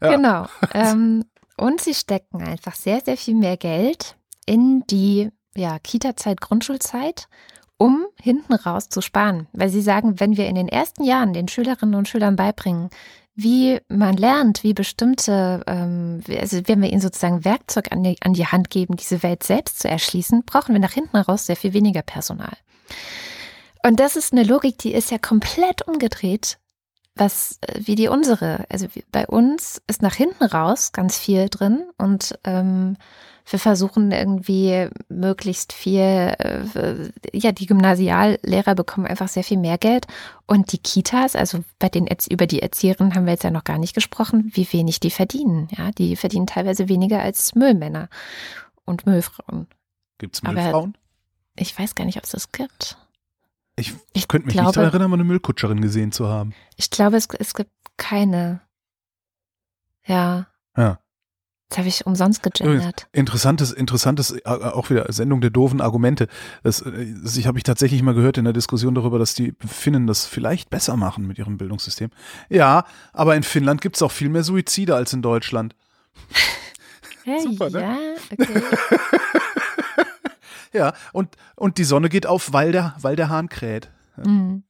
[0.00, 0.16] Ja.
[0.16, 0.46] Genau.
[0.74, 1.24] Ähm,
[1.56, 7.28] und sie stecken einfach sehr, sehr viel mehr Geld in die ja, Kita-Zeit, Grundschulzeit
[7.78, 9.48] um hinten raus zu sparen.
[9.52, 12.90] Weil sie sagen, wenn wir in den ersten Jahren den Schülerinnen und Schülern beibringen,
[13.34, 18.34] wie man lernt, wie bestimmte, ähm, also wenn wir ihnen sozusagen Werkzeug an die, an
[18.34, 21.72] die Hand geben, diese Welt selbst zu erschließen, brauchen wir nach hinten raus sehr viel
[21.72, 22.56] weniger Personal.
[23.82, 26.58] Und das ist eine Logik, die ist ja komplett umgedreht,
[27.16, 28.64] was äh, wie die unsere.
[28.70, 32.96] Also bei uns ist nach hinten raus ganz viel drin und ähm,
[33.46, 40.06] wir versuchen irgendwie möglichst viel, äh, ja, die Gymnasiallehrer bekommen einfach sehr viel mehr Geld
[40.46, 43.78] und die Kitas, also bei den über die Erzieherinnen haben wir jetzt ja noch gar
[43.78, 45.68] nicht gesprochen, wie wenig die verdienen.
[45.76, 48.08] Ja, die verdienen teilweise weniger als Müllmänner
[48.84, 49.66] und Müllfrauen.
[50.18, 50.94] Gibt's Müllfrauen?
[50.94, 50.98] Aber
[51.56, 52.96] ich weiß gar nicht, ob es das gibt.
[53.76, 56.54] Ich, ich könnte mich glaube, nicht daran erinnern, mal eine Müllkutscherin gesehen zu haben.
[56.76, 58.60] Ich glaube, es, es gibt keine.
[60.06, 60.46] Ja.
[60.76, 60.98] Ja.
[61.74, 63.08] Jetzt habe ich umsonst gegendert.
[63.10, 66.28] Interessantes, interessantes, äh, auch wieder Sendung der doofen Argumente.
[66.62, 69.54] Das, äh, das ich habe ich tatsächlich mal gehört in der Diskussion darüber, dass die
[69.66, 72.10] Finnen das vielleicht besser machen mit ihrem Bildungssystem.
[72.48, 75.74] Ja, aber in Finnland gibt es auch viel mehr Suizide als in Deutschland.
[77.26, 77.80] Hey, Super, ne?
[77.80, 77.96] Ja,
[78.30, 78.62] okay.
[80.74, 83.88] ja, und, und die Sonne geht auf, weil der, weil der Hahn kräht.
[84.22, 84.62] Mhm.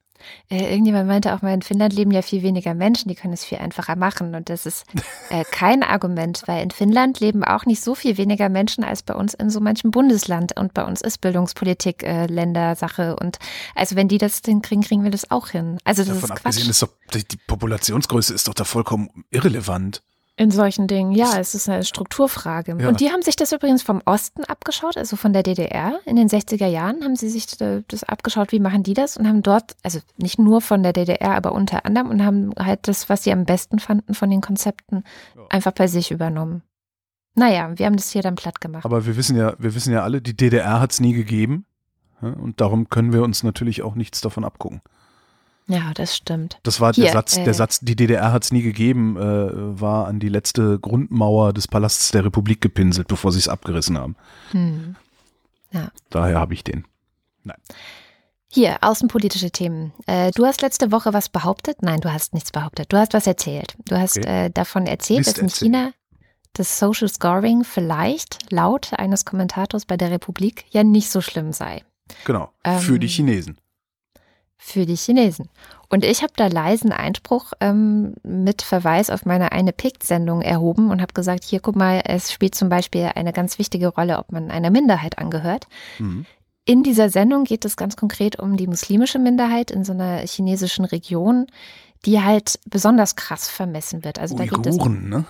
[0.51, 3.45] Äh, irgendjemand meinte auch mal, in Finnland leben ja viel weniger Menschen, die können es
[3.45, 4.35] viel einfacher machen.
[4.35, 4.85] Und das ist
[5.31, 9.15] äh, kein Argument, weil in Finnland leben auch nicht so viel weniger Menschen als bei
[9.15, 10.59] uns in so manchem Bundesland.
[10.59, 13.17] Und bei uns ist Bildungspolitik äh, Ländersache.
[13.17, 13.39] Und
[13.75, 15.79] also wenn die das hinkriegen, kriegen wir das auch hin.
[15.85, 16.69] Also das Davon ist Quatsch.
[16.69, 20.03] Ist doch, die Populationsgröße ist doch da vollkommen irrelevant.
[20.37, 22.77] In solchen Dingen, ja, es ist eine Strukturfrage.
[22.81, 22.89] Ja.
[22.89, 26.01] Und die haben sich das übrigens vom Osten abgeschaut, also von der DDR.
[26.07, 29.43] In den 60er Jahren haben sie sich das abgeschaut, wie machen die das und haben
[29.43, 33.23] dort, also nicht nur von der DDR, aber unter anderem und haben halt das, was
[33.23, 35.05] sie am besten fanden von den Konzepten,
[35.51, 36.63] einfach bei sich übernommen.
[37.37, 38.85] Naja, wir haben das hier dann platt gemacht.
[38.85, 41.65] Aber wir wissen ja, wir wissen ja alle, die DDR hat es nie gegeben.
[42.21, 44.81] Und darum können wir uns natürlich auch nichts davon abgucken.
[45.67, 46.59] Ja, das stimmt.
[46.63, 49.81] Das war Hier, der Satz, äh, der Satz, die DDR hat es nie gegeben, äh,
[49.81, 54.17] war an die letzte Grundmauer des Palasts der Republik gepinselt, bevor sie es abgerissen haben.
[54.51, 54.97] Hm.
[55.73, 55.91] Ja.
[56.11, 56.85] Daher habe ich den.
[57.45, 57.57] Nein.
[58.49, 59.93] Hier, außenpolitische Themen.
[60.07, 61.83] Äh, du hast letzte Woche was behauptet?
[61.83, 62.93] Nein, du hast nichts behauptet.
[62.93, 63.75] Du hast was erzählt.
[63.87, 64.47] Du hast okay.
[64.47, 65.73] äh, davon erzählt, Mist dass in erzählen.
[65.73, 65.93] China
[66.53, 71.83] das Social Scoring vielleicht laut eines Kommentators bei der Republik ja nicht so schlimm sei.
[72.25, 73.59] Genau, für ähm, die Chinesen
[74.57, 75.49] für die Chinesen.
[75.89, 81.01] Und ich habe da leisen Einspruch ähm, mit Verweis auf meine eine Pict-Sendung erhoben und
[81.01, 84.51] habe gesagt, hier guck mal, es spielt zum Beispiel eine ganz wichtige Rolle, ob man
[84.51, 85.67] einer Minderheit angehört.
[85.99, 86.27] Mhm.
[86.65, 90.87] In dieser Sendung geht es ganz konkret um die muslimische Minderheit in so einer chinesischen
[90.87, 91.47] Region,
[92.07, 94.19] die halt besonders krass vermessen wird.
[94.19, 95.25] Also Uiguren, da geht es, ne?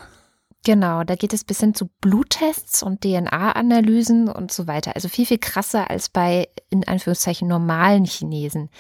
[0.65, 4.95] Genau, da geht es bis hin zu Bluttests und DNA-Analysen und so weiter.
[4.95, 8.71] Also viel, viel krasser als bei, in Anführungszeichen, normalen Chinesen.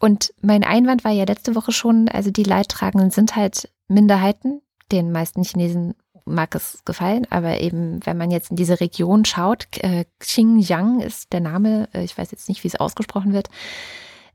[0.00, 4.60] Und mein Einwand war ja letzte Woche schon, also die Leidtragenden sind halt Minderheiten.
[4.90, 5.94] Den meisten Chinesen
[6.24, 11.32] mag es gefallen, aber eben, wenn man jetzt in diese Region schaut, äh, Xinjiang ist
[11.32, 13.48] der Name, äh, ich weiß jetzt nicht, wie es ausgesprochen wird.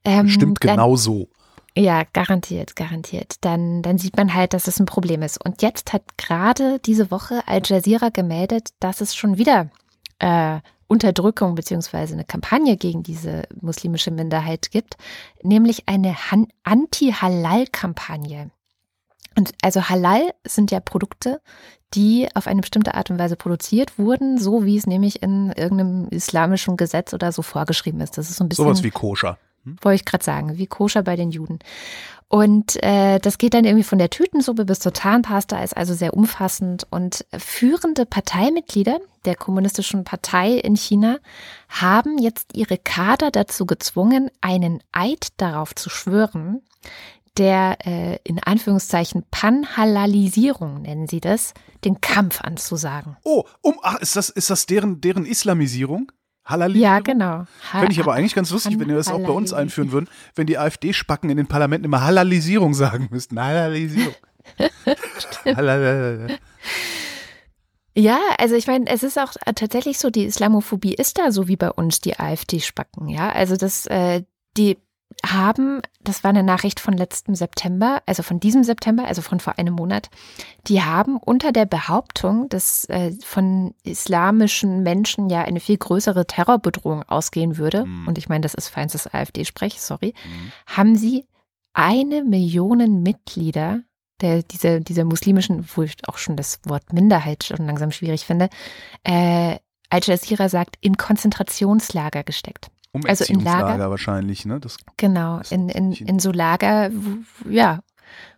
[0.06, 1.28] Ähm, Stimmt genau so.
[1.76, 3.36] Ja, garantiert, garantiert.
[3.42, 5.44] Dann, dann sieht man halt, dass es ein Problem ist.
[5.44, 9.70] Und jetzt hat gerade diese Woche Al Jazeera gemeldet, dass es schon wieder
[10.20, 14.98] äh, Unterdrückung beziehungsweise eine Kampagne gegen diese muslimische Minderheit gibt,
[15.44, 16.16] nämlich eine
[16.64, 18.50] Anti-Halal-Kampagne.
[19.38, 21.42] Und also Halal sind ja Produkte,
[21.94, 26.08] die auf eine bestimmte Art und Weise produziert wurden, so wie es nämlich in irgendeinem
[26.10, 28.18] islamischen Gesetz oder so vorgeschrieben ist.
[28.18, 28.66] Das ist so ein bisschen.
[28.66, 29.38] Sowas wie koscher.
[29.64, 29.78] Hm?
[29.82, 31.60] Wollte ich gerade sagen, wie koscher bei den Juden.
[32.30, 36.14] Und äh, das geht dann irgendwie von der Tütensuppe bis zur Tarnpasta, ist also sehr
[36.14, 36.86] umfassend.
[36.92, 41.18] Und führende Parteimitglieder der Kommunistischen Partei in China
[41.70, 46.62] haben jetzt ihre Kader dazu gezwungen, einen Eid darauf zu schwören,
[47.38, 51.54] der äh, in Anführungszeichen Panhalalisierung nennen sie das,
[51.84, 53.18] den Kampf anzusagen.
[53.24, 56.12] Oh, um, ach, ist das, ist das deren, deren Islamisierung?
[56.50, 56.84] Halalisierung?
[56.84, 57.46] Ja, genau.
[57.72, 60.48] Fände ich aber eigentlich ganz lustig, wenn wir das auch bei uns einführen würden, wenn
[60.48, 63.40] die AfD-Spacken in den Parlamenten immer Halalisierung sagen müssten.
[63.40, 64.16] Halalisierung.
[67.96, 71.56] ja, also ich meine, es ist auch tatsächlich so, die Islamophobie ist da so wie
[71.56, 73.32] bei uns die AfD-Spacken, ja.
[73.32, 74.24] Also das, äh,
[74.58, 74.78] die
[75.26, 79.58] haben, das war eine Nachricht von letztem September, also von diesem September, also von vor
[79.58, 80.10] einem Monat,
[80.68, 87.04] die haben unter der Behauptung, dass äh, von islamischen Menschen ja eine viel größere Terrorbedrohung
[87.04, 88.08] ausgehen würde, mhm.
[88.08, 90.52] und ich meine, das ist feinstes AfD-Sprech, sorry, mhm.
[90.68, 91.26] haben sie
[91.74, 93.82] eine Million Mitglieder
[94.22, 98.50] der, dieser, dieser muslimischen, wo ich auch schon das Wort Minderheit schon langsam schwierig finde,
[99.04, 99.58] äh,
[99.90, 102.70] Al Jazeera sagt, in Konzentrationslager gesteckt.
[103.06, 104.60] Also in Lager wahrscheinlich, ne?
[104.60, 107.82] Das, genau, in, in, in so Lager, wo, ja,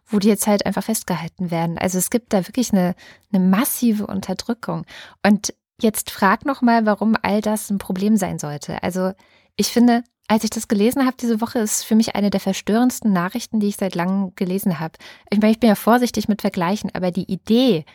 [0.08, 1.78] wo die jetzt halt einfach festgehalten werden.
[1.78, 2.95] Also es gibt da wirklich eine,
[3.32, 4.86] eine massive Unterdrückung.
[5.26, 8.84] Und jetzt frag noch mal, warum all das ein Problem sein sollte.
[8.84, 9.14] Also
[9.56, 13.14] ich finde, als ich das gelesen habe diese Woche, ist für mich eine der verstörendsten
[13.14, 14.93] Nachrichten, die ich seit langem gelesen habe.
[15.30, 17.86] Ich meine, ich bin ja vorsichtig mit Vergleichen, aber die Idee,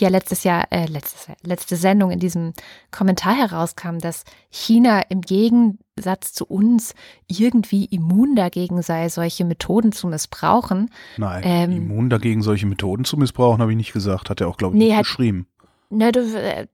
[0.00, 2.52] ja letztes Jahr, äh, letztes, letzte Sendung in diesem
[2.90, 6.94] Kommentar herauskam, dass China im Gegensatz zu uns
[7.26, 10.90] irgendwie immun dagegen sei, solche Methoden zu missbrauchen.
[11.16, 14.30] Nein, ähm, immun dagegen, solche Methoden zu missbrauchen, habe ich nicht gesagt.
[14.30, 15.46] Hat er auch, glaube ich, nee, hat, geschrieben.
[15.90, 16.66] Ne, du, äh,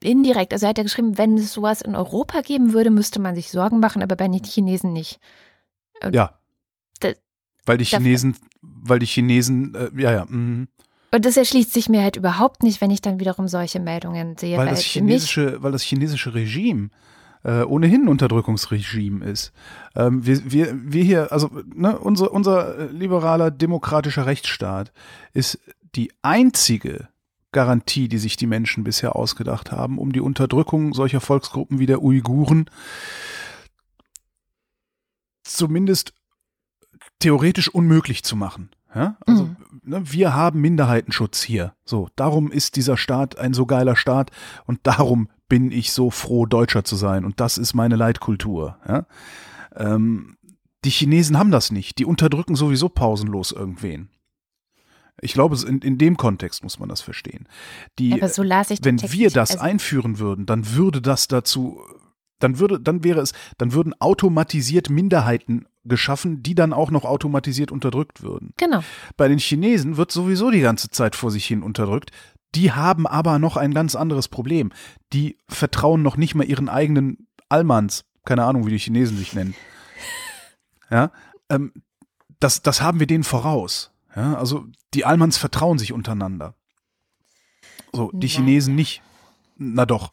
[0.00, 0.52] indirekt.
[0.52, 3.50] Also er hat ja geschrieben, wenn es sowas in Europa geben würde, müsste man sich
[3.50, 5.20] Sorgen machen, aber bei den Chinesen nicht.
[6.02, 6.38] Und ja.
[7.66, 10.66] weil die Chinesen, weil die Chinesen, äh, ja, ja, mh.
[11.12, 14.56] Und das erschließt sich mir halt überhaupt nicht, wenn ich dann wiederum solche Meldungen sehe.
[14.56, 16.90] Weil, das, chinesische, weil das chinesische Regime
[17.42, 19.52] äh, ohnehin ein Unterdrückungsregime ist.
[19.96, 24.92] Ähm, wir, wir, wir hier, also ne, unser, unser liberaler demokratischer Rechtsstaat
[25.32, 25.58] ist
[25.96, 27.08] die einzige
[27.52, 32.02] Garantie, die sich die Menschen bisher ausgedacht haben, um die Unterdrückung solcher Volksgruppen wie der
[32.02, 32.70] Uiguren
[35.42, 36.14] zumindest
[37.18, 38.70] theoretisch unmöglich zu machen.
[38.94, 39.16] Ja?
[39.26, 39.56] Also mhm.
[39.84, 41.74] ne, wir haben Minderheitenschutz hier.
[41.84, 44.30] So, darum ist dieser Staat ein so geiler Staat
[44.66, 47.24] und darum bin ich so froh, Deutscher zu sein.
[47.24, 48.78] Und das ist meine Leitkultur.
[48.88, 49.06] Ja?
[49.76, 50.36] Ähm,
[50.84, 51.98] die Chinesen haben das nicht.
[51.98, 54.08] Die unterdrücken sowieso pausenlos irgendwen.
[55.20, 57.46] Ich glaube, in, in dem Kontext muss man das verstehen.
[57.98, 61.80] Die, Aber so las ich wenn wir das also einführen würden, dann würde das dazu,
[62.38, 67.72] dann würde, dann wäre es, dann würden automatisiert Minderheiten geschaffen, die dann auch noch automatisiert
[67.72, 68.52] unterdrückt würden.
[68.56, 68.82] Genau.
[69.16, 72.10] Bei den Chinesen wird sowieso die ganze Zeit vor sich hin unterdrückt.
[72.54, 74.72] Die haben aber noch ein ganz anderes Problem.
[75.12, 78.04] Die vertrauen noch nicht mal ihren eigenen Almans.
[78.24, 79.54] Keine Ahnung, wie die Chinesen sich nennen.
[80.92, 81.12] Ja,
[81.48, 81.72] ähm,
[82.40, 83.92] das, das haben wir denen voraus.
[84.16, 86.56] Ja, also die Almans vertrauen sich untereinander.
[87.92, 89.02] So, die Chinesen nicht.
[89.56, 90.12] Na doch.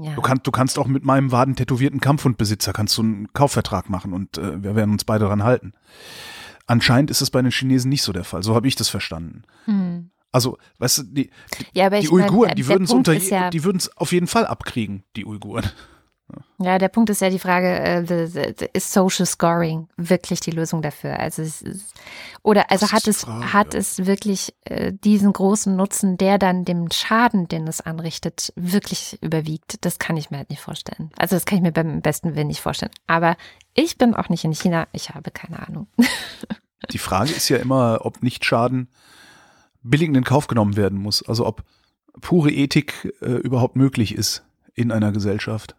[0.00, 0.14] Ja.
[0.14, 4.38] Du, kannst, du kannst auch mit meinem wadentätowierten Kampfhundbesitzer kannst du einen Kaufvertrag machen und
[4.38, 5.72] äh, wir werden uns beide daran halten.
[6.66, 8.42] Anscheinend ist es bei den Chinesen nicht so der Fall.
[8.42, 9.42] So habe ich das verstanden.
[9.64, 10.10] Hm.
[10.30, 13.64] Also, weißt du, die, die, ja, die Uiguren, mein, die würden es unter, ja die
[13.64, 15.64] würden es auf jeden Fall abkriegen, die Uiguren.
[16.60, 21.18] Ja, der Punkt ist ja die Frage, äh, ist Social Scoring wirklich die Lösung dafür?
[21.20, 21.94] Also es ist,
[22.42, 23.80] oder also hat es Frage, hat ja.
[23.80, 29.84] es wirklich äh, diesen großen Nutzen, der dann dem Schaden, den es anrichtet, wirklich überwiegt?
[29.84, 31.12] Das kann ich mir halt nicht vorstellen.
[31.16, 32.92] Also das kann ich mir beim besten Willen nicht vorstellen.
[33.06, 33.36] Aber
[33.74, 34.88] ich bin auch nicht in China.
[34.92, 35.86] Ich habe keine Ahnung.
[36.90, 38.88] Die Frage ist ja immer, ob nicht Schaden
[39.82, 41.22] billigend in Kauf genommen werden muss.
[41.22, 41.62] Also ob
[42.20, 44.44] pure Ethik äh, überhaupt möglich ist
[44.74, 45.76] in einer Gesellschaft.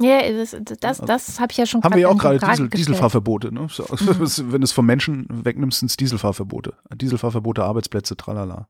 [0.00, 3.52] Ja, das, das, das habe ich ja schon Haben wir ja auch gerade Diesel, Dieselfahrverbote.
[3.52, 3.62] Ne?
[3.62, 3.68] Mhm.
[4.52, 6.74] Wenn du es vom Menschen wegnimmst, sind es Dieselfahrverbote.
[6.94, 8.68] Dieselfahrverbote, Arbeitsplätze, tralala.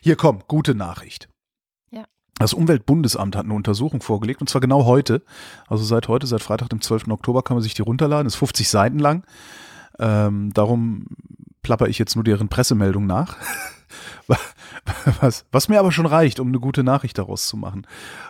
[0.00, 1.28] Hier komm, gute Nachricht.
[1.90, 2.04] Ja.
[2.38, 5.22] Das Umweltbundesamt hat eine Untersuchung vorgelegt und zwar genau heute.
[5.66, 7.08] Also seit heute, seit Freitag, dem 12.
[7.08, 8.24] Oktober, kann man sich die runterladen.
[8.24, 9.24] Das ist 50 Seiten lang.
[9.98, 11.06] Ähm, darum
[11.62, 13.36] plapper ich jetzt nur deren Pressemeldung nach.
[15.20, 17.86] Was, was mir aber schon reicht, um eine gute Nachricht daraus zu machen.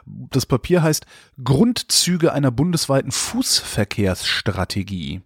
[0.07, 1.07] Das Papier heißt
[1.43, 5.23] Grundzüge einer bundesweiten Fußverkehrsstrategie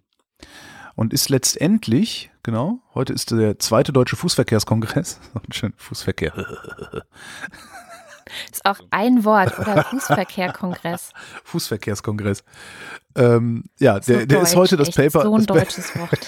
[0.95, 5.19] und ist letztendlich, genau, heute ist der zweite deutsche Fußverkehrskongress.
[5.51, 6.33] Schön, Fußverkehr.
[8.51, 9.85] Ist auch ein Wort, oder?
[9.85, 11.13] Fußverkehrkongress.
[11.45, 12.43] Fußverkehrskongress.
[13.15, 15.21] Ähm, ja, der, der ist heute das Paper.
[15.21, 16.27] So ein deutsches Wort.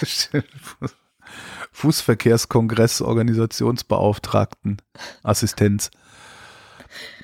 [1.72, 4.78] Fußverkehrskongress, Organisationsbeauftragten,
[5.22, 5.90] Assistenz,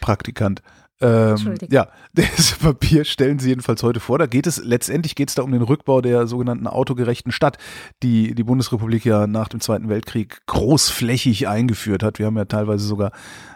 [0.01, 0.63] Praktikant.
[0.99, 4.19] Ähm, ja, das Papier stellen sie jedenfalls heute vor.
[4.19, 7.59] Da geht es, letztendlich geht es da um den Rückbau der sogenannten autogerechten Stadt,
[8.03, 12.19] die die Bundesrepublik ja nach dem Zweiten Weltkrieg großflächig eingeführt hat.
[12.19, 13.13] Wir haben ja teilweise sogar,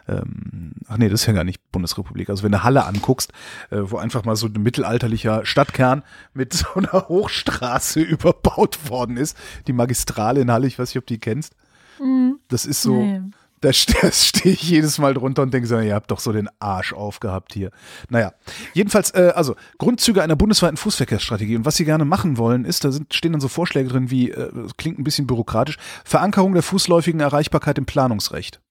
[0.07, 2.28] ähm, ach nee, das ist ja gar nicht Bundesrepublik.
[2.28, 3.32] Also wenn du Halle anguckst,
[3.70, 6.03] äh, wo einfach mal so ein mittelalterlicher Stadtkern
[6.34, 9.36] mit so einer Hochstraße überbaut worden ist,
[9.66, 11.55] die Magistrale in Halle, ich weiß nicht, ob du die kennst.
[11.99, 12.38] Mhm.
[12.49, 12.97] Das ist so.
[12.97, 13.22] Nee
[13.62, 16.94] da stehe ich jedes Mal drunter und denke so, ihr habt doch so den Arsch
[16.94, 17.70] aufgehabt hier.
[18.08, 18.32] Naja,
[18.72, 21.56] jedenfalls, äh, also Grundzüge einer bundesweiten Fußverkehrsstrategie.
[21.56, 24.30] Und was sie gerne machen wollen, ist, da sind, stehen dann so Vorschläge drin wie,
[24.30, 28.62] äh, klingt ein bisschen bürokratisch, Verankerung der fußläufigen Erreichbarkeit im Planungsrecht.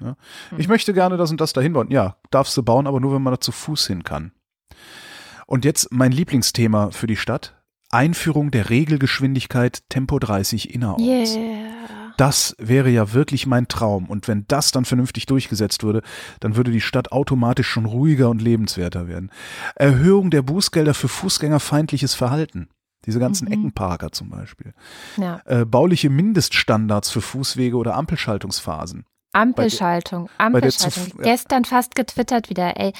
[0.00, 0.16] Ja?
[0.50, 0.60] Hm.
[0.60, 1.90] Ich möchte gerne das und das dahin bauen.
[1.90, 4.32] Ja, darfst du bauen, aber nur, wenn man da zu Fuß hin kann.
[5.46, 7.56] Und jetzt mein Lieblingsthema für die Stadt.
[7.90, 11.02] Einführung der Regelgeschwindigkeit Tempo 30 innerorts.
[11.02, 11.61] Yeah.
[12.16, 14.06] Das wäre ja wirklich mein Traum.
[14.06, 16.02] Und wenn das dann vernünftig durchgesetzt würde,
[16.40, 19.30] dann würde die Stadt automatisch schon ruhiger und lebenswerter werden.
[19.74, 22.68] Erhöhung der Bußgelder für fußgängerfeindliches Verhalten.
[23.04, 23.52] Diese ganzen mhm.
[23.54, 24.74] Eckenparker zum Beispiel.
[25.16, 25.40] Ja.
[25.44, 29.04] Äh, bauliche Mindeststandards für Fußwege oder Ampelschaltungsphasen.
[29.32, 31.20] Ampelschaltung, Ampelschaltung.
[31.22, 32.92] Gestern fast getwittert wieder, ey,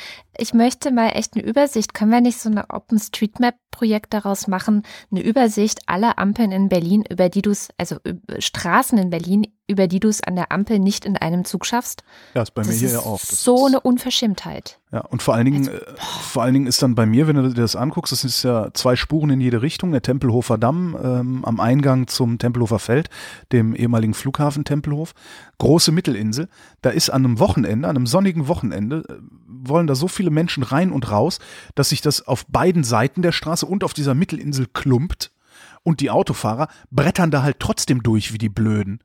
[0.42, 1.94] ich möchte mal echt eine Übersicht.
[1.94, 4.82] Können wir nicht so eine OpenStreetMap-Projekt daraus machen?
[5.12, 7.98] Eine Übersicht aller Ampeln in Berlin, über die du es, also
[8.40, 12.02] Straßen in Berlin, über die du es an der Ampel nicht in einem Zug schaffst.
[12.34, 13.20] Ja, ist bei das mir hier ja auch.
[13.20, 14.80] Das so eine Unverschämtheit.
[14.92, 17.36] Ja, und vor allen Dingen, also, äh, vor allen Dingen ist dann bei mir, wenn
[17.36, 20.96] du dir das anguckst, das ist ja zwei Spuren in jede Richtung, der Tempelhofer Damm
[21.02, 23.08] ähm, am Eingang zum Tempelhofer Feld,
[23.52, 25.14] dem ehemaligen Flughafen Tempelhof,
[25.58, 26.48] große Mittelinsel.
[26.82, 29.14] Da ist an einem Wochenende, an einem sonnigen Wochenende, äh,
[29.46, 31.38] wollen da so viele Menschen rein und raus,
[31.74, 35.32] dass sich das auf beiden Seiten der Straße und auf dieser Mittelinsel klumpt
[35.82, 39.00] und die Autofahrer brettern da halt trotzdem durch wie die Blöden.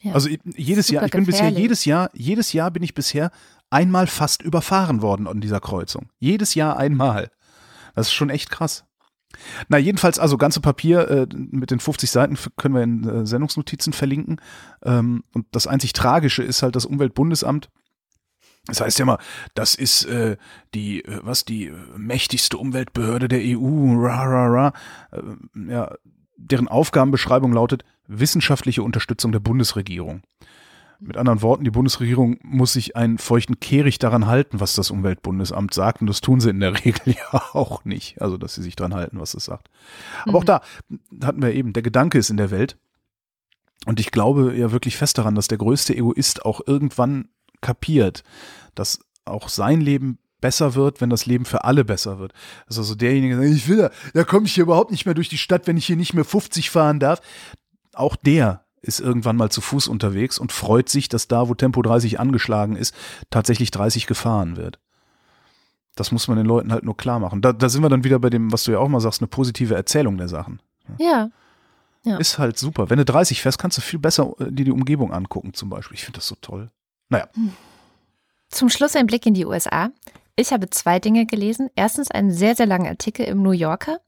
[0.00, 0.12] Ja.
[0.12, 1.54] Also jedes Jahr, ich bin gefährlich.
[1.54, 3.30] bisher jedes Jahr, jedes Jahr bin ich bisher
[3.70, 6.10] einmal fast überfahren worden an dieser Kreuzung.
[6.18, 7.30] Jedes Jahr einmal.
[7.94, 8.84] Das ist schon echt krass.
[9.68, 13.92] Na, jedenfalls, also ganze Papier äh, mit den 50 Seiten können wir in äh, Sendungsnotizen
[13.92, 14.40] verlinken.
[14.84, 17.70] Ähm, und das einzig Tragische ist halt das Umweltbundesamt.
[18.66, 19.18] Das heißt ja immer,
[19.54, 20.36] das ist äh,
[20.74, 24.72] die, äh, was, die mächtigste Umweltbehörde der EU, ra, ra, ra.
[25.12, 25.94] Äh, ja,
[26.36, 30.22] deren Aufgabenbeschreibung lautet wissenschaftliche Unterstützung der Bundesregierung.
[31.00, 35.74] Mit anderen Worten, die Bundesregierung muss sich einen feuchten Kehricht daran halten, was das Umweltbundesamt
[35.74, 36.00] sagt.
[36.00, 38.22] Und das tun sie in der Regel ja auch nicht.
[38.22, 39.68] Also, dass sie sich daran halten, was es sagt.
[40.22, 40.36] Aber mhm.
[40.36, 40.62] auch da
[41.22, 42.78] hatten wir eben, der Gedanke ist in der Welt.
[43.84, 47.28] Und ich glaube ja wirklich fest daran, dass der größte Egoist auch irgendwann
[47.64, 48.22] kapiert,
[48.76, 52.34] dass auch sein Leben besser wird, wenn das Leben für alle besser wird.
[52.66, 55.14] Also so derjenige, der sagt, ich will da, da komme ich hier überhaupt nicht mehr
[55.14, 57.20] durch die Stadt, wenn ich hier nicht mehr 50 fahren darf.
[57.94, 61.80] Auch der ist irgendwann mal zu Fuß unterwegs und freut sich, dass da, wo Tempo
[61.80, 62.94] 30 angeschlagen ist,
[63.30, 64.78] tatsächlich 30 gefahren wird.
[65.96, 67.40] Das muss man den Leuten halt nur klar machen.
[67.40, 69.28] Da, da sind wir dann wieder bei dem, was du ja auch mal sagst, eine
[69.28, 70.60] positive Erzählung der Sachen.
[70.98, 71.30] Ja.
[72.04, 72.18] ja.
[72.18, 72.90] Ist halt super.
[72.90, 75.94] Wenn du 30 fährst, kannst du viel besser äh, dir die Umgebung angucken, zum Beispiel.
[75.94, 76.70] Ich finde das so toll.
[77.08, 77.28] Naja.
[78.48, 79.90] Zum Schluss ein Blick in die USA.
[80.36, 81.70] Ich habe zwei Dinge gelesen.
[81.76, 83.98] Erstens einen sehr, sehr langen Artikel im New Yorker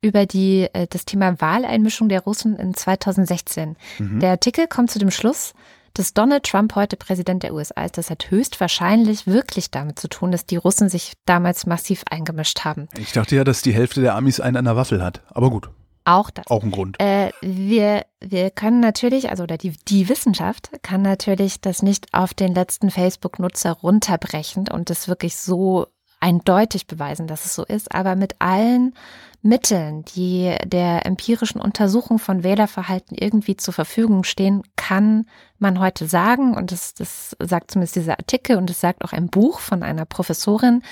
[0.00, 3.76] über die, äh, das Thema Wahleinmischung der Russen in 2016.
[3.98, 4.20] Mhm.
[4.20, 5.52] Der Artikel kommt zu dem Schluss,
[5.92, 7.98] dass Donald Trump heute Präsident der USA ist.
[7.98, 12.88] Das hat höchstwahrscheinlich wirklich damit zu tun, dass die Russen sich damals massiv eingemischt haben.
[12.98, 15.22] Ich dachte ja, dass die Hälfte der Amis einen an der Waffel hat.
[15.28, 15.68] Aber gut.
[16.04, 16.46] Auch das.
[16.48, 17.00] Auch ein Grund.
[17.00, 22.34] Äh, wir, wir können natürlich, also oder die, die Wissenschaft kann natürlich das nicht auf
[22.34, 25.86] den letzten Facebook-Nutzer runterbrechen und das wirklich so
[26.24, 28.94] eindeutig beweisen, dass es so ist, aber mit allen
[29.42, 35.26] Mitteln, die der empirischen Untersuchung von Wählerverhalten irgendwie zur Verfügung stehen, kann
[35.58, 39.28] man heute sagen, und das, das sagt zumindest dieser Artikel und es sagt auch ein
[39.28, 40.82] Buch von einer Professorin,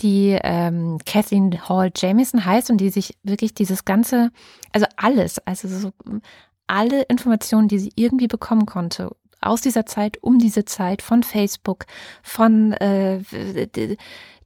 [0.00, 4.32] die ähm, Kathleen Hall Jamieson heißt und die sich wirklich dieses ganze,
[4.72, 5.92] also alles, also so
[6.66, 11.86] alle Informationen, die sie irgendwie bekommen konnte, aus dieser Zeit, um diese Zeit, von Facebook,
[12.22, 13.20] von äh,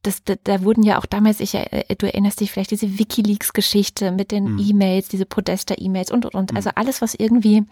[0.05, 4.13] das, da, da wurden ja auch damals, ich, äh, du erinnerst dich vielleicht, diese Wikileaks-Geschichte
[4.13, 4.59] mit den mhm.
[4.59, 6.51] E-Mails, diese Podesta-E-Mails und, und, und.
[6.53, 6.57] Mhm.
[6.57, 7.65] Also alles, was irgendwie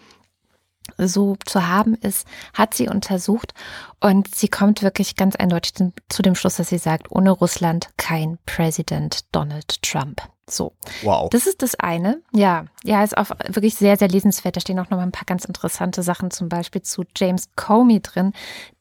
[0.98, 3.54] so zu haben ist, hat sie untersucht
[4.00, 5.74] und sie kommt wirklich ganz eindeutig
[6.08, 10.22] zu dem Schluss, dass sie sagt, ohne Russland kein Präsident Donald Trump.
[10.48, 10.72] So.
[11.02, 11.30] Wow.
[11.30, 12.20] Das ist das eine.
[12.32, 14.56] Ja, ja, ist auch wirklich sehr, sehr lesenswert.
[14.56, 18.00] Da stehen auch noch mal ein paar ganz interessante Sachen, zum Beispiel zu James Comey
[18.00, 18.32] drin,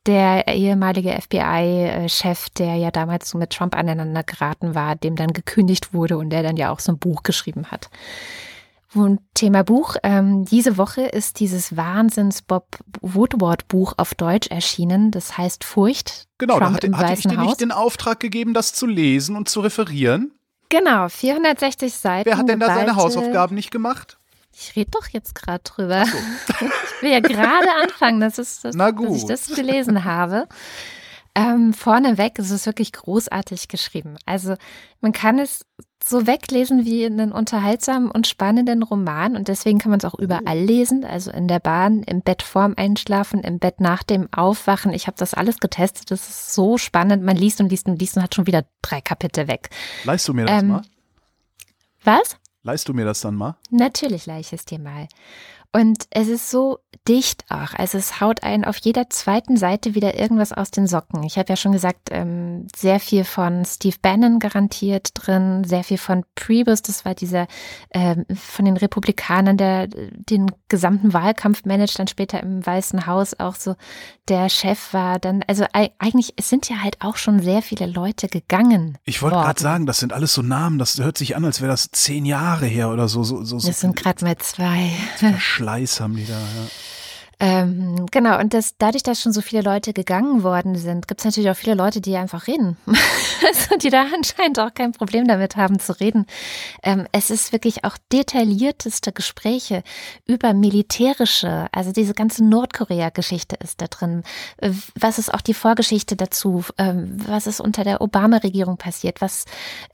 [0.08, 5.94] der ehemalige FBI-Chef, der ja damals so mit Trump aneinander geraten war, dem dann gekündigt
[5.94, 7.90] wurde und der dann ja auch so ein Buch geschrieben hat.
[8.94, 9.96] Und Thema Buch.
[10.04, 15.12] Ähm, diese Woche ist dieses Wahnsinns-Bob Woodward-Buch auf Deutsch erschienen.
[15.12, 16.28] Das heißt Furcht.
[16.40, 19.48] Genau, Trump da hatte, hatte ich dir nicht den Auftrag gegeben, das zu lesen und
[19.48, 20.34] zu referieren?
[20.72, 22.30] Genau, 460 Seiten.
[22.30, 24.18] Wer hat denn da seine Hausaufgaben nicht gemacht?
[24.54, 26.06] Ich rede doch jetzt gerade drüber.
[26.06, 26.18] So.
[27.02, 30.48] Ich will ja gerade anfangen, dass, es, dass, dass ich das gelesen habe.
[31.34, 34.18] Ähm, vorneweg ist es wirklich großartig geschrieben.
[34.28, 34.56] Also
[35.00, 35.66] man kann es
[36.04, 40.22] so weglesen wie einen unterhaltsamen und spannenden Roman und deswegen kann man es auch oh.
[40.22, 44.94] überall lesen, also in der Bahn, im Bett vorm Einschlafen, im Bett nach dem Aufwachen.
[44.94, 47.24] Ich habe das alles getestet, das ist so spannend.
[47.24, 49.70] Man liest und liest und liest und hat schon wieder drei Kapitel weg.
[50.04, 50.82] Leist du mir das ähm, mal?
[52.04, 52.38] Was?
[52.64, 53.56] Leist du mir das dann mal?
[53.70, 55.08] Natürlich leih ich es dir mal.
[55.74, 57.74] Und es ist so dicht auch.
[57.74, 61.24] Also es haut einen auf jeder zweiten Seite wieder irgendwas aus den Socken.
[61.24, 65.98] Ich habe ja schon gesagt, ähm, sehr viel von Steve Bannon garantiert drin, sehr viel
[65.98, 67.48] von Priebus, das war dieser
[67.92, 73.56] ähm, von den Republikanern, der den gesamten Wahlkampf managt, dann später im Weißen Haus auch
[73.56, 73.76] so
[74.28, 75.20] der Chef war.
[75.20, 78.98] Dann, also eigentlich, es sind ja halt auch schon sehr viele Leute gegangen.
[79.06, 81.72] Ich wollte gerade sagen, das sind alles so Namen, das hört sich an, als wäre
[81.72, 83.24] das zehn Jahre her oder so.
[83.24, 84.92] so, so das sind gerade mal zwei.
[85.62, 86.68] Schleiß haben die da, ja.
[87.44, 91.26] Ähm, genau, und das, dadurch, dass schon so viele Leute gegangen worden sind, gibt es
[91.26, 92.78] natürlich auch viele Leute, die einfach reden.
[92.86, 96.28] also, die da anscheinend auch kein Problem damit haben zu reden.
[96.84, 99.82] Ähm, es ist wirklich auch detaillierteste Gespräche
[100.28, 104.22] über militärische, also diese ganze Nordkorea-Geschichte ist da drin.
[105.00, 106.64] Was ist auch die Vorgeschichte dazu?
[106.78, 109.20] Ähm, was ist unter der Obama-Regierung passiert?
[109.20, 109.46] Was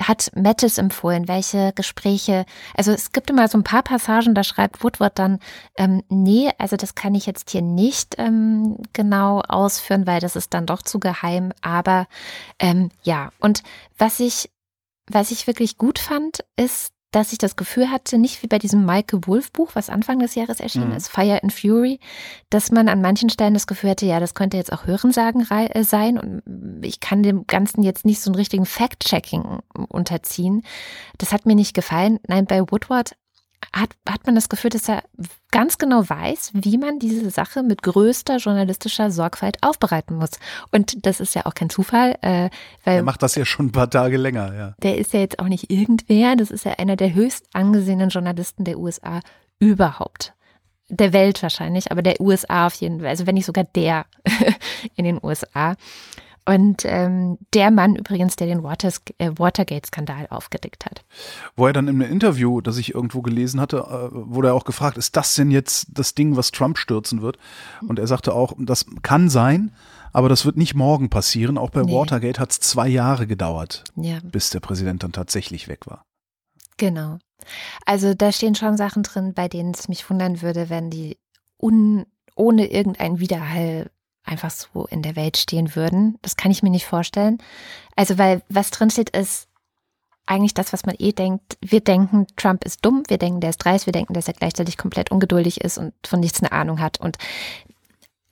[0.01, 1.29] hat Mattis empfohlen?
[1.29, 2.45] Welche Gespräche?
[2.75, 5.39] Also es gibt immer so ein paar Passagen, da schreibt Woodward dann,
[5.77, 10.35] ähm, nee, also das kann ich jetzt jetzt hier nicht ähm, genau ausführen, weil das
[10.35, 11.51] ist dann doch zu geheim.
[11.61, 12.07] Aber
[12.59, 13.63] ähm, ja, und
[13.97, 14.49] was ich,
[15.09, 18.85] was ich wirklich gut fand, ist, dass ich das Gefühl hatte, nicht wie bei diesem
[18.85, 20.97] Michael Wolf Buch, was Anfang des Jahres erschienen Mhm.
[20.97, 22.01] ist, Fire and Fury,
[22.49, 25.83] dass man an manchen Stellen das Gefühl hatte, ja, das könnte jetzt auch Hörensagen äh,
[25.85, 30.63] sein und ich kann dem Ganzen jetzt nicht so einen richtigen Fact-Checking unterziehen.
[31.17, 32.19] Das hat mir nicht gefallen.
[32.27, 33.15] Nein, bei Woodward
[33.73, 35.03] hat, hat man das Gefühl, dass er
[35.51, 40.31] ganz genau weiß, wie man diese Sache mit größter journalistischer Sorgfalt aufbereiten muss.
[40.71, 42.49] Und das ist ja auch kein Zufall, äh,
[42.83, 44.75] weil Er macht das ja schon ein paar Tage länger, ja.
[44.81, 48.63] der ist ja jetzt auch nicht irgendwer, das ist ja einer der höchst angesehenen Journalisten
[48.63, 49.21] der USA
[49.59, 50.33] überhaupt.
[50.89, 54.05] Der Welt wahrscheinlich, aber der USA auf jeden Fall, also wenn nicht sogar der
[54.95, 55.75] in den USA.
[56.47, 61.03] Und ähm, der Mann übrigens, der den Waters, äh, Watergate-Skandal aufgedeckt hat.
[61.57, 64.63] Wo er dann in einem Interview, das ich irgendwo gelesen hatte, äh, wurde er auch
[64.63, 67.37] gefragt, ist das denn jetzt das Ding, was Trump stürzen wird?
[67.87, 69.73] Und er sagte auch, das kann sein,
[70.13, 71.57] aber das wird nicht morgen passieren.
[71.57, 71.93] Auch bei Nee.
[71.93, 76.05] Watergate hat es zwei Jahre gedauert, Ja, bis der Präsident dann tatsächlich weg war.
[76.77, 77.17] genau.
[77.85, 81.17] Also da stehen schon Sachen drin, bei denen es mich wundern würde, wenn die
[81.61, 83.91] un, ohne irgendeinen Widerhall
[84.27, 86.17] einfach so in der Welt stehen würden.
[86.21, 87.39] Das kann ich mir nicht vorstellen.
[87.95, 89.47] Also, weil was drin steht, ist
[90.25, 91.57] eigentlich das, was man eh denkt.
[91.61, 94.77] Wir denken, Trump ist dumm, wir denken, der ist dreist, wir denken, dass er gleichzeitig
[94.77, 96.99] komplett ungeduldig ist und von nichts eine Ahnung hat.
[96.99, 97.17] Und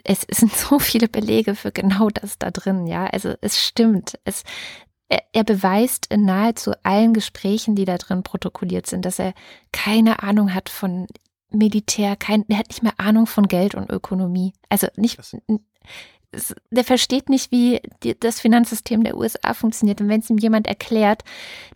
[0.04, 3.08] es sind so viele Belege für genau das da drin, ja.
[3.08, 4.20] Also es stimmt.
[4.26, 4.43] Es,
[5.08, 9.34] er, er beweist in nahezu allen Gesprächen, die da drin protokolliert sind, dass er
[9.72, 11.08] keine Ahnung hat von
[11.52, 14.54] Militär, kein, er hat nicht mehr Ahnung von Geld und Ökonomie.
[14.70, 15.18] Also nicht,
[16.32, 20.02] Das- der versteht nicht, wie die, das Finanzsystem der USA funktioniert.
[20.02, 21.24] Und wenn es ihm jemand erklärt,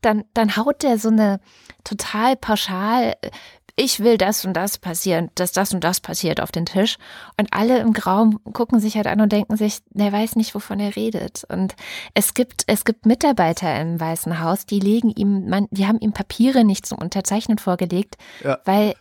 [0.01, 1.39] dann, dann haut der so eine
[1.85, 3.29] total pauschal, äh,
[3.77, 6.97] ich will das und das passieren, dass das und das passiert auf den Tisch.
[7.39, 10.81] Und alle im Raum gucken sich halt an und denken sich, der weiß nicht, wovon
[10.81, 11.45] er redet.
[11.47, 11.75] Und
[12.13, 16.11] es gibt, es gibt Mitarbeiter im Weißen Haus, die legen ihm, man, die haben ihm
[16.11, 18.59] Papiere nicht zum Unterzeichnen vorgelegt, Ja.
[18.65, 18.95] weil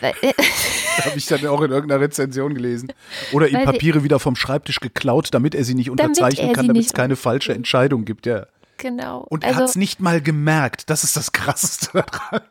[0.00, 2.92] Habe ich dann auch in irgendeiner Rezension gelesen.
[3.32, 6.54] Oder ihm sie- Papiere wieder vom Schreibtisch geklaut, damit er sie nicht Damit unterzeichnen er
[6.54, 8.46] kann, damit es keine falsche Entscheidung gibt, ja.
[8.78, 9.20] genau.
[9.28, 10.90] Und er also, hat es nicht mal gemerkt.
[10.90, 12.42] Das ist das Krasseste daran.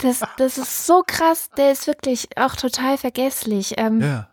[0.00, 3.74] Das, das ist so krass, der ist wirklich auch total vergesslich.
[3.78, 4.28] Ähm, Ja.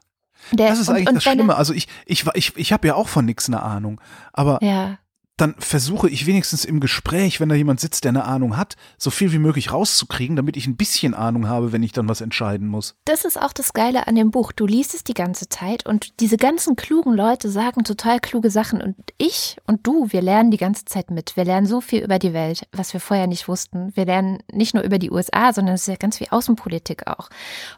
[0.52, 1.56] der, Das ist und- eigentlich und das Schlimme.
[1.56, 4.02] Also ich, ich, war- ich, ich habe ja auch von nichts eine Ahnung.
[4.34, 4.98] Aber Ja,
[5.40, 9.10] dann versuche ich wenigstens im Gespräch, wenn da jemand sitzt, der eine Ahnung hat, so
[9.10, 12.68] viel wie möglich rauszukriegen, damit ich ein bisschen Ahnung habe, wenn ich dann was entscheiden
[12.68, 12.96] muss.
[13.06, 14.52] das ist auch das Geile an dem Buch.
[14.52, 18.82] Du liest es die ganze Zeit und diese ganzen klugen Leute sagen total kluge Sachen.
[18.82, 21.36] Und ich und du, wir lernen die ganze Zeit mit.
[21.38, 23.96] Wir lernen so viel über die Welt, was wir vorher nicht wussten.
[23.96, 27.30] Wir lernen nicht nur über die USA, sondern es ist ja ganz viel Außenpolitik auch.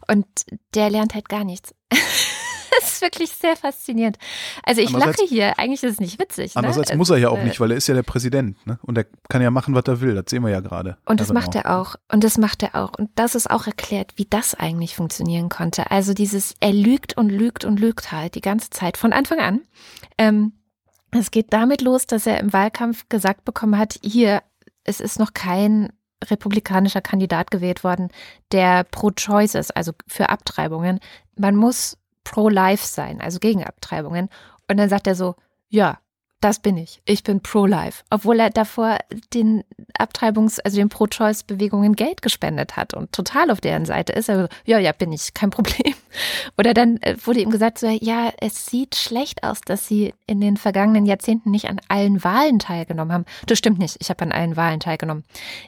[0.08, 0.26] Und
[0.74, 1.74] der lernt halt gar nichts.
[2.80, 4.18] Das ist wirklich sehr faszinierend.
[4.64, 6.52] Also ich lache hier, eigentlich ist es nicht witzig.
[6.56, 6.96] Andererseits ne?
[6.96, 8.64] muss er ja auch Äh, nicht, weil er ist ja der Präsident.
[8.66, 8.78] Ne?
[8.82, 10.14] Und er kann ja machen, was er will.
[10.14, 10.96] Das sehen wir ja gerade.
[11.04, 11.96] Und das macht er auch.
[12.10, 12.92] Und das macht er auch.
[12.98, 15.90] Und das ist auch erklärt, wie das eigentlich funktionieren konnte.
[15.90, 19.60] Also dieses, er lügt und lügt und lügt halt die ganze Zeit von Anfang an.
[20.18, 20.52] Ähm,
[21.10, 24.42] es geht damit los, dass er im Wahlkampf gesagt bekommen hat, hier,
[24.84, 25.92] es ist noch kein
[26.24, 28.08] republikanischer Kandidat gewählt worden,
[28.52, 31.00] der pro-choice ist, also für Abtreibungen.
[31.36, 34.28] Man muss pro-life sein, also gegen Abtreibungen.
[34.68, 35.34] Und dann sagt er so,
[35.68, 35.98] ja,
[36.42, 37.00] das bin ich.
[37.04, 38.02] Ich bin pro-life.
[38.10, 38.98] Obwohl er davor
[39.32, 39.62] den
[39.98, 44.28] Abtreibungs-, also den Pro-Choice-Bewegungen Geld gespendet hat und total auf deren Seite ist.
[44.28, 45.94] Also, ja, ja, bin ich, kein Problem.
[46.58, 50.40] Oder dann äh, wurde ihm gesagt, so, ja, es sieht schlecht aus, dass sie in
[50.40, 53.24] den vergangenen Jahrzehnten nicht an allen Wahlen teilgenommen haben.
[53.46, 53.96] Das stimmt nicht.
[54.00, 55.24] Ich habe an allen Wahlen teilgenommen.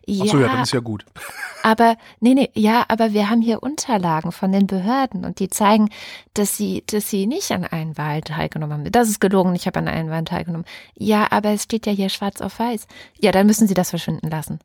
[0.09, 1.05] Ach so, ja, dann ist ja gut.
[1.63, 5.89] Aber, nee, nee, ja, aber wir haben hier Unterlagen von den Behörden und die zeigen,
[6.35, 8.93] dass sie, dass sie nicht an allen Wahlen teilgenommen haben.
[8.93, 10.64] Das ist gelogen, ich habe an allen Wahlen teilgenommen.
[10.95, 12.87] Ja, aber es steht ja hier schwarz auf weiß.
[13.19, 14.61] Ja, dann müssen sie das verschwinden lassen.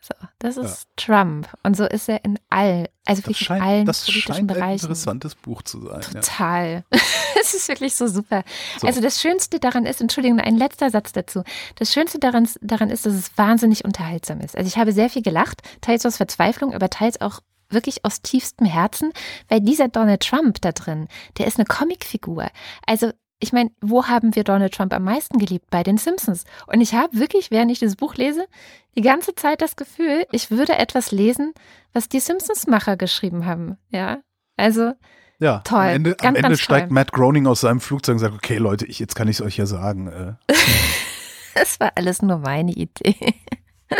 [0.00, 1.48] So, das ist Trump.
[1.64, 4.38] Und so ist er in all, also Das wirklich in allen scheint, das politischen scheint
[4.38, 4.84] ein Bereichen.
[4.84, 6.00] interessantes Buch zu sein.
[6.14, 6.20] Ja.
[6.20, 6.84] Total.
[7.38, 8.42] Es ist wirklich so super.
[8.80, 8.86] So.
[8.88, 11.44] Also das Schönste daran ist, Entschuldigung, ein letzter Satz dazu.
[11.76, 14.56] Das Schönste daran, daran ist, dass es wahnsinnig unterhaltsam ist.
[14.56, 18.66] Also ich habe sehr viel gelacht, teils aus Verzweiflung, aber teils auch wirklich aus tiefstem
[18.66, 19.12] Herzen,
[19.48, 22.48] weil dieser Donald Trump da drin, der ist eine Comicfigur.
[22.86, 25.66] Also ich meine, wo haben wir Donald Trump am meisten geliebt?
[25.70, 26.44] Bei den Simpsons.
[26.66, 28.46] Und ich habe wirklich, während ich dieses Buch lese,
[28.96, 31.52] die ganze Zeit das Gefühl, ich würde etwas lesen,
[31.92, 33.76] was die Simpsons-Macher geschrieben haben.
[33.90, 34.20] Ja,
[34.56, 34.92] also
[35.38, 35.80] Ja, Toll.
[35.80, 36.94] am Ende, am Ganz, Ende ganz steigt toll.
[36.94, 39.56] Matt Groening aus seinem Flugzeug und sagt, okay Leute, ich, jetzt kann ich es euch
[39.58, 40.08] ja sagen.
[40.08, 40.52] Äh,
[41.54, 43.16] Das war alles nur meine Idee.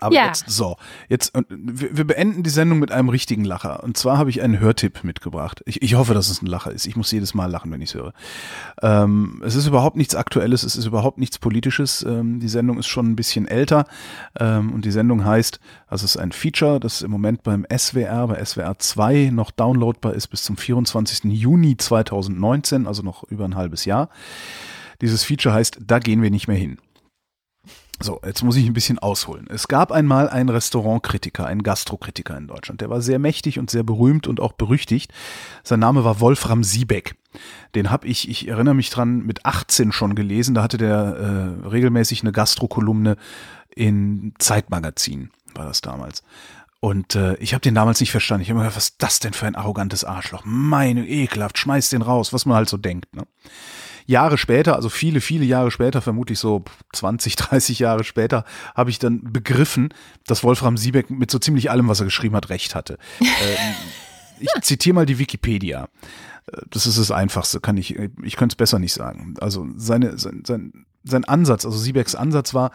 [0.00, 0.26] Aber Ja.
[0.26, 0.76] jetzt, so,
[1.08, 3.82] jetzt, wir, wir beenden die Sendung mit einem richtigen Lacher.
[3.82, 5.62] Und zwar habe ich einen Hörtipp mitgebracht.
[5.66, 6.86] Ich, ich hoffe, dass es ein Lacher ist.
[6.86, 8.12] Ich muss jedes Mal lachen, wenn ich es höre.
[8.82, 12.02] Ähm, es ist überhaupt nichts Aktuelles, es ist überhaupt nichts Politisches.
[12.02, 13.84] Ähm, die Sendung ist schon ein bisschen älter.
[14.38, 18.26] Ähm, und die Sendung heißt, also es ist ein Feature, das im Moment beim SWR,
[18.28, 21.24] bei SWR 2 noch downloadbar ist bis zum 24.
[21.32, 24.08] Juni 2019, also noch über ein halbes Jahr.
[25.00, 26.78] Dieses Feature heißt, da gehen wir nicht mehr hin.
[27.98, 29.46] So, jetzt muss ich ein bisschen ausholen.
[29.48, 32.82] Es gab einmal einen Restaurantkritiker, einen Gastrokritiker in Deutschland.
[32.82, 35.12] Der war sehr mächtig und sehr berühmt und auch berüchtigt.
[35.62, 37.16] Sein Name war Wolfram Siebeck.
[37.74, 40.54] Den habe ich, ich erinnere mich dran, mit 18 schon gelesen.
[40.54, 43.16] Da hatte der äh, regelmäßig eine Gastrokolumne
[43.74, 46.22] in Zeitmagazin, war das damals.
[46.80, 48.42] Und äh, ich habe den damals nicht verstanden.
[48.42, 50.42] Ich habe mir gedacht, was ist das denn für ein arrogantes Arschloch?
[50.44, 53.14] Meine, ekelhaft, schmeiß den raus, was man halt so denkt.
[53.14, 53.26] Ne?
[54.06, 58.44] Jahre später, also viele, viele Jahre später, vermutlich so 20, 30 Jahre später,
[58.74, 59.92] habe ich dann begriffen,
[60.26, 62.98] dass Wolfram Siebeck mit so ziemlich allem, was er geschrieben hat, recht hatte.
[63.20, 63.74] ähm,
[64.40, 65.88] ich zitiere mal die Wikipedia.
[66.52, 69.34] Äh, Das ist das Einfachste, kann ich, ich könnte es besser nicht sagen.
[69.40, 72.72] Also seine, sein, sein, sein Ansatz, also Siebecks Ansatz war,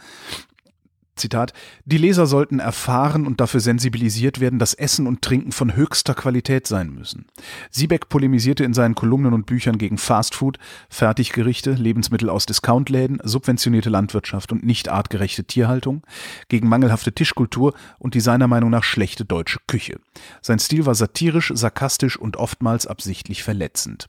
[1.21, 1.53] Zitat,
[1.85, 6.67] die Leser sollten erfahren und dafür sensibilisiert werden, dass Essen und Trinken von höchster Qualität
[6.67, 7.27] sein müssen.
[7.69, 10.57] Siebeck polemisierte in seinen Kolumnen und Büchern gegen Fastfood,
[10.89, 16.03] Fertiggerichte, Lebensmittel aus Discountläden, subventionierte Landwirtschaft und nicht artgerechte Tierhaltung,
[16.49, 19.99] gegen mangelhafte Tischkultur und die seiner Meinung nach schlechte deutsche Küche.
[20.41, 24.07] Sein Stil war satirisch, sarkastisch und oftmals absichtlich verletzend.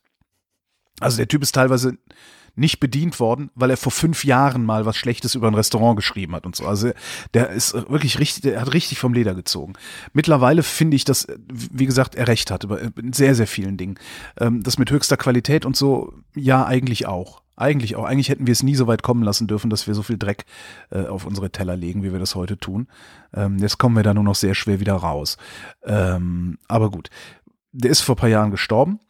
[1.01, 1.99] Also der Typ ist teilweise
[2.55, 6.35] nicht bedient worden, weil er vor fünf Jahren mal was Schlechtes über ein Restaurant geschrieben
[6.35, 6.67] hat und so.
[6.67, 6.91] Also
[7.35, 9.73] der ist wirklich richtig, der hat richtig vom Leder gezogen.
[10.13, 12.79] Mittlerweile finde ich, dass, wie gesagt, er recht hat über
[13.13, 13.99] sehr, sehr vielen Dingen.
[14.39, 17.43] Ähm, Das mit höchster Qualität und so, ja, eigentlich auch.
[17.55, 18.05] Eigentlich auch.
[18.05, 20.45] Eigentlich hätten wir es nie so weit kommen lassen dürfen, dass wir so viel Dreck
[20.91, 22.89] äh, auf unsere Teller legen, wie wir das heute tun.
[23.35, 25.37] Ähm, jetzt kommen wir da nur noch sehr schwer wieder raus.
[25.85, 27.11] Ähm, aber gut.
[27.73, 29.01] Der ist vor ein paar Jahren gestorben.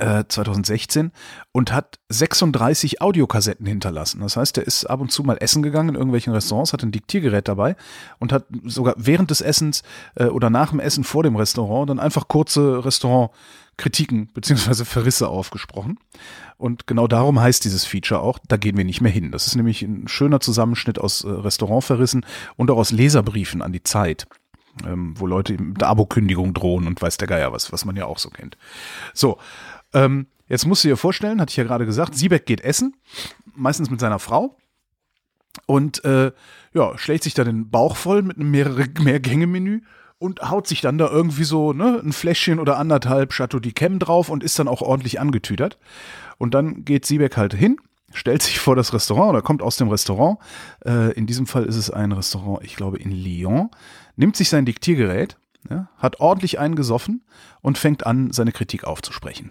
[0.00, 1.12] Äh, 2016
[1.52, 4.20] und hat 36 Audiokassetten hinterlassen.
[4.20, 6.92] Das heißt, er ist ab und zu mal essen gegangen in irgendwelchen Restaurants, hat ein
[6.92, 7.76] Diktiergerät dabei
[8.18, 9.82] und hat sogar während des Essens
[10.16, 15.98] äh, oder nach dem Essen vor dem Restaurant dann einfach kurze Restaurantkritiken beziehungsweise Verrisse aufgesprochen.
[16.56, 19.30] Und genau darum heißt dieses Feature auch, da gehen wir nicht mehr hin.
[19.30, 22.24] Das ist nämlich ein schöner Zusammenschnitt aus äh, Restaurantverrissen
[22.56, 24.26] und auch aus Leserbriefen an die Zeit
[24.86, 28.18] ähm, wo Leute mit Abokündigung drohen und weiß der Geier was, was man ja auch
[28.18, 28.56] so kennt.
[29.14, 29.38] So,
[29.94, 32.96] ähm, jetzt musst du dir vorstellen, hatte ich ja gerade gesagt, Siebeck geht essen,
[33.54, 34.56] meistens mit seiner Frau
[35.66, 36.32] und äh,
[36.74, 39.82] ja, schlägt sich da den Bauch voll mit einem mehrere Mehrgänge-Menü
[40.18, 44.28] und haut sich dann da irgendwie so ne, ein Fläschchen oder anderthalb Chateau d'Yquem drauf
[44.28, 45.78] und ist dann auch ordentlich angetütert.
[46.38, 47.78] Und dann geht Siebeck halt hin,
[48.12, 50.38] stellt sich vor das Restaurant oder kommt aus dem Restaurant.
[50.84, 53.70] Äh, in diesem Fall ist es ein Restaurant, ich glaube in Lyon,
[54.16, 55.38] nimmt sich sein Diktiergerät,
[55.68, 57.24] ja, hat ordentlich einen gesoffen
[57.60, 59.50] und fängt an, seine Kritik aufzusprechen.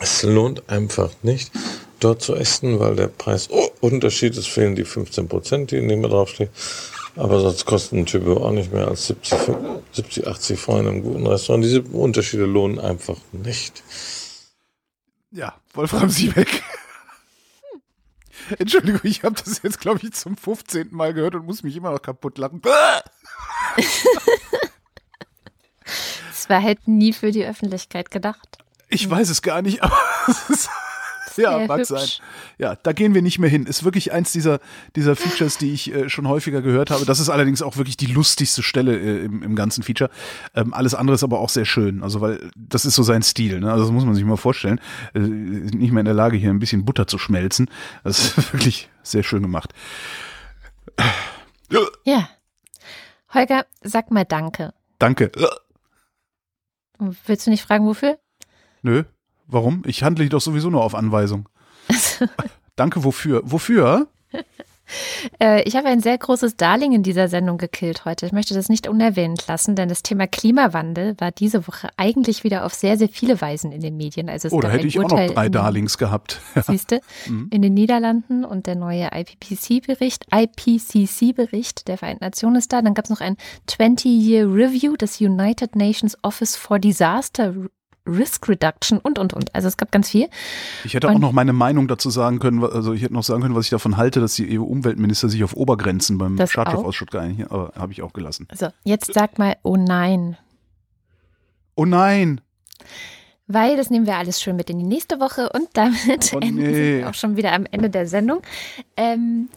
[0.00, 1.50] Es lohnt einfach nicht,
[2.00, 6.50] dort zu essen, weil der Preisunterschied ist, fehlen die 15 Prozent, die neben mir draufstehen.
[7.16, 9.38] Aber sonst kosten ein Typ auch nicht mehr als 70,
[9.92, 11.64] 70 80 Franc in einem guten Restaurant.
[11.64, 13.82] Diese Unterschiede lohnen einfach nicht.
[15.32, 16.62] Ja, Wolfram Siebeck.
[18.58, 20.88] Entschuldigung, ich habe das jetzt, glaube ich, zum 15.
[20.92, 22.62] Mal gehört und muss mich immer noch kaputt lachen.
[26.48, 28.56] Es war halt nie für die Öffentlichkeit gedacht.
[28.88, 30.70] Ich weiß es gar nicht, aber es ist
[31.36, 31.88] ja, mag hübsch.
[31.88, 32.08] sein.
[32.56, 33.66] Ja, da gehen wir nicht mehr hin.
[33.66, 34.60] Ist wirklich eins dieser,
[34.96, 37.04] dieser Features, die ich äh, schon häufiger gehört habe.
[37.04, 40.08] Das ist allerdings auch wirklich die lustigste Stelle äh, im, im ganzen Feature.
[40.54, 42.02] Ähm, alles andere ist aber auch sehr schön.
[42.02, 43.60] Also, weil das ist so sein Stil.
[43.60, 43.70] Ne?
[43.70, 44.80] Also, das muss man sich mal vorstellen.
[45.12, 47.70] Äh, sind nicht mehr in der Lage, hier ein bisschen Butter zu schmelzen.
[48.04, 49.74] Das ist wirklich sehr schön gemacht.
[52.04, 52.30] Ja.
[53.34, 54.72] Holger, sag mal Danke.
[54.98, 55.30] Danke.
[56.98, 58.18] Willst du nicht fragen, wofür?
[58.82, 59.04] Nö.
[59.46, 59.82] Warum?
[59.86, 61.48] Ich handle doch sowieso nur auf Anweisung.
[62.76, 63.42] Danke, wofür?
[63.44, 64.08] Wofür?
[65.40, 68.26] Äh, ich habe ein sehr großes Darling in dieser Sendung gekillt heute.
[68.26, 72.64] Ich möchte das nicht unerwähnt lassen, denn das Thema Klimawandel war diese Woche eigentlich wieder
[72.64, 74.28] auf sehr, sehr viele Weisen in den Medien.
[74.28, 76.40] Also es Oh, da hätte ich auch Urteil noch drei in- Darlings gehabt.
[76.66, 77.48] Siehste, Mhm.
[77.52, 82.82] in den Niederlanden und der neue IPCC-Bericht, IPCC-Bericht der Vereinten Nationen ist da.
[82.82, 83.36] Dann gab es noch ein
[83.68, 87.54] 20-Year Review des United Nations Office for Disaster
[88.08, 89.54] Risk Reduction und, und, und.
[89.54, 90.28] Also es gab ganz viel.
[90.84, 93.42] Ich hätte auch Und- noch meine Meinung dazu sagen können, also ich hätte noch sagen
[93.42, 97.50] können, was ich davon halte, dass die EU-Umweltminister sich auf Obergrenzen beim Schadstoffausschuss geeinigt haben,
[97.52, 98.46] aber habe ich auch gelassen.
[98.50, 100.36] Also jetzt sag mal, oh nein.
[101.76, 102.40] Oh nein!
[103.46, 106.56] Weil das nehmen wir alles schön mit in die nächste Woche und damit Oh enden
[106.56, 106.98] nee.
[106.98, 108.42] wir auch schon wieder am Ende der Sendung.
[108.96, 109.48] Ähm,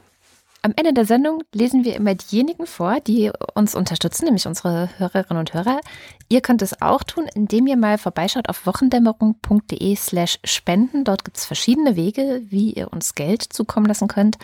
[0.64, 5.40] am Ende der Sendung lesen wir immer diejenigen vor, die uns unterstützen, nämlich unsere Hörerinnen
[5.40, 5.82] und Hörer.
[6.30, 11.04] Ihr könnt es auch tun, indem ihr mal vorbeischaut auf wochendämmerung.de slash spenden.
[11.04, 14.38] Dort gibt es verschiedene Wege, wie ihr uns Geld zukommen lassen könnt.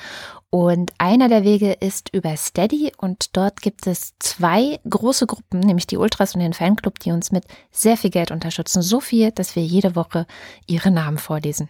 [0.49, 5.87] Und einer der Wege ist über Steady und dort gibt es zwei große Gruppen, nämlich
[5.87, 8.81] die Ultras und den Fanclub, die uns mit sehr viel Geld unterstützen.
[8.81, 10.25] So viel, dass wir jede Woche
[10.65, 11.69] ihre Namen vorlesen.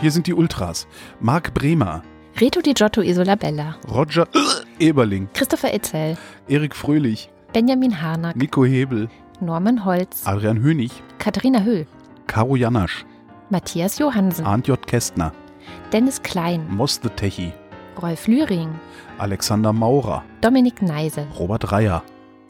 [0.00, 0.86] Hier sind die Ultras.
[1.20, 2.02] Marc Bremer,
[2.38, 4.26] Reto Di Giotto Isola Bella, Roger
[4.78, 6.16] Eberling, Christopher Etzel,
[6.48, 9.10] Erik Fröhlich, Benjamin Harnack, Nico Hebel,
[9.42, 11.86] Norman Holz, Adrian Hönig, Katharina Höhl,
[12.26, 13.04] Caro Janasch,
[13.50, 14.86] Matthias Johansen, Arndt J.
[14.86, 15.32] Kästner,
[15.92, 17.52] Dennis Klein, Moss the Techi,
[18.00, 18.70] Rolf Lühring,
[19.18, 22.02] Alexander Maurer, Dominik Neise, Robert Reyer,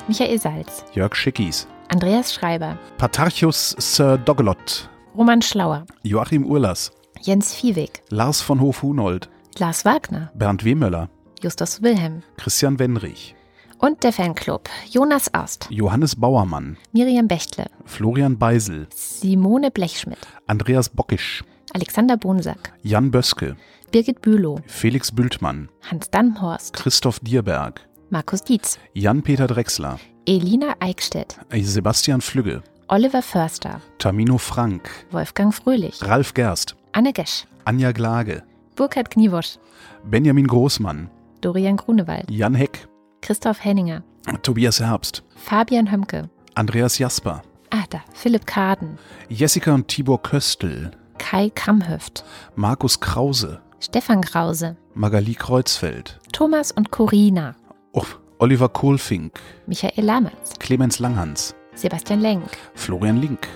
[0.07, 6.93] Michael Salz, Jörg Schickis, Andreas Schreiber, Patarchus Sir Dogelot, Roman Schlauer, Joachim Urlas,
[7.23, 11.11] Jens Viehweg, Lars von Hof-Hunold, Lars Wagner, Bernd Wehmöller,
[11.43, 12.23] Justus Wilhelm.
[12.39, 13.35] Christian Wenrich,
[13.79, 14.69] und der Fanclub.
[14.91, 21.45] Jonas Aust, Johannes Bauermann, Miriam Bechtle, Florian Beisel, Simone Blechschmidt, Andreas Bockisch,
[21.75, 23.57] Alexander Bonsack, Jan Böske,
[23.91, 32.23] Birgit Bülow, Felix Bültmann, Hans Dannhorst, Christoph Dierberg, Markus Dietz, Jan-Peter Drechsler, Elina Eickstedt, Sebastian
[32.23, 38.43] Flügge, Oliver Förster, Tamino Frank, Wolfgang Fröhlich, Ralf Gerst, Anne Gesch, Anja Glage,
[38.77, 39.59] Burkhard Kniewosch,
[40.05, 41.09] Benjamin Großmann,
[41.41, 42.89] Dorian Grunewald, Jan Heck,
[43.23, 44.03] Christoph Henninger,
[44.43, 51.51] Tobias Herbst, Fabian Hömke, Andreas Jasper, ah da, Philipp Kaden, Jessica und Tibor Köstl, Kai
[51.55, 52.25] Kramhöft,
[52.57, 57.55] Markus Krause, Stefan Krause, Magali Kreuzfeld, Thomas und Corina,
[57.93, 58.05] oh,
[58.39, 63.47] Oliver Kohlfink, Michael Lamertz, Clemens Langhans, Sebastian Lenk, Florian Link,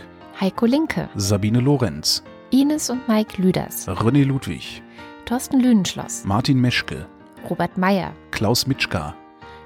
[0.40, 2.22] Heiko Linke, Sabine Lorenz,
[2.54, 4.80] Ines und Mike Lüders, René Ludwig,
[5.24, 7.04] Thorsten Lüdenschloss, Martin Meschke,
[7.50, 9.12] Robert Meyer, Klaus Mitschka,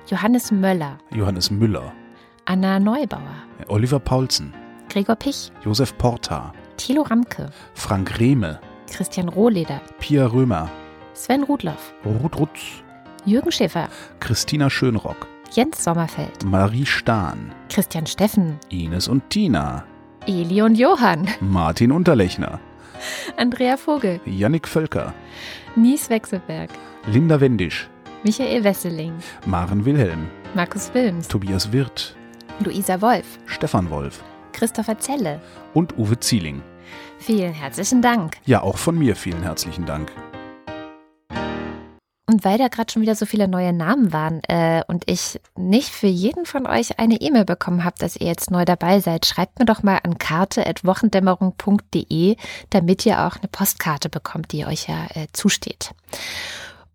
[0.07, 1.93] Johannes Möller, Johannes Müller,
[2.47, 4.55] Anna Neubauer, Oliver Paulsen,
[4.89, 8.59] Gregor Pich, Josef Porta, Thilo Ramke, Frank Rehme,
[8.91, 10.70] Christian Rohleder, Pia Römer,
[11.12, 12.82] Sven Rudloff, Ruth Rutz,
[13.26, 19.84] Jürgen Schäfer, Christina Schönrock, Jens Sommerfeld, Marie Stahn, Christian Steffen, Ines und Tina,
[20.27, 22.60] Eli und Johann, Martin Unterlechner,
[23.37, 25.15] Andrea Vogel, Jannik Völker,
[25.77, 26.70] Nies Wechselberg,
[27.07, 27.89] Linda Wendisch,
[28.25, 29.15] Michael Wesseling,
[29.47, 32.16] Maren Wilhelm, Markus Wilms, Tobias Wirth,
[32.61, 34.23] Luisa Wolf, Stefan Wolf.
[34.53, 35.41] Christopher Zelle.
[35.73, 36.62] und Uwe Zieling.
[37.19, 38.39] Vielen herzlichen Dank.
[38.45, 40.11] Ja, auch von mir vielen herzlichen Dank.
[42.28, 45.88] Und weil da gerade schon wieder so viele neue Namen waren äh, und ich nicht
[45.88, 49.59] für jeden von euch eine E-Mail bekommen habe, dass ihr jetzt neu dabei seid, schreibt
[49.59, 52.36] mir doch mal an karte.wochendämmerung.de,
[52.68, 55.92] damit ihr auch eine Postkarte bekommt, die euch ja äh, zusteht.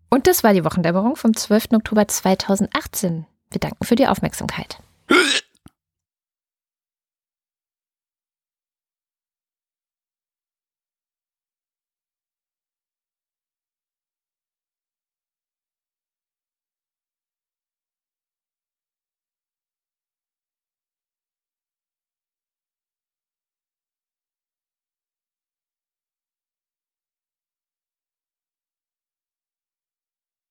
[0.08, 1.72] Und das war die Wochendämmerung vom 12.
[1.72, 3.26] Oktober 2018.
[3.50, 4.78] Wir danken für die Aufmerksamkeit.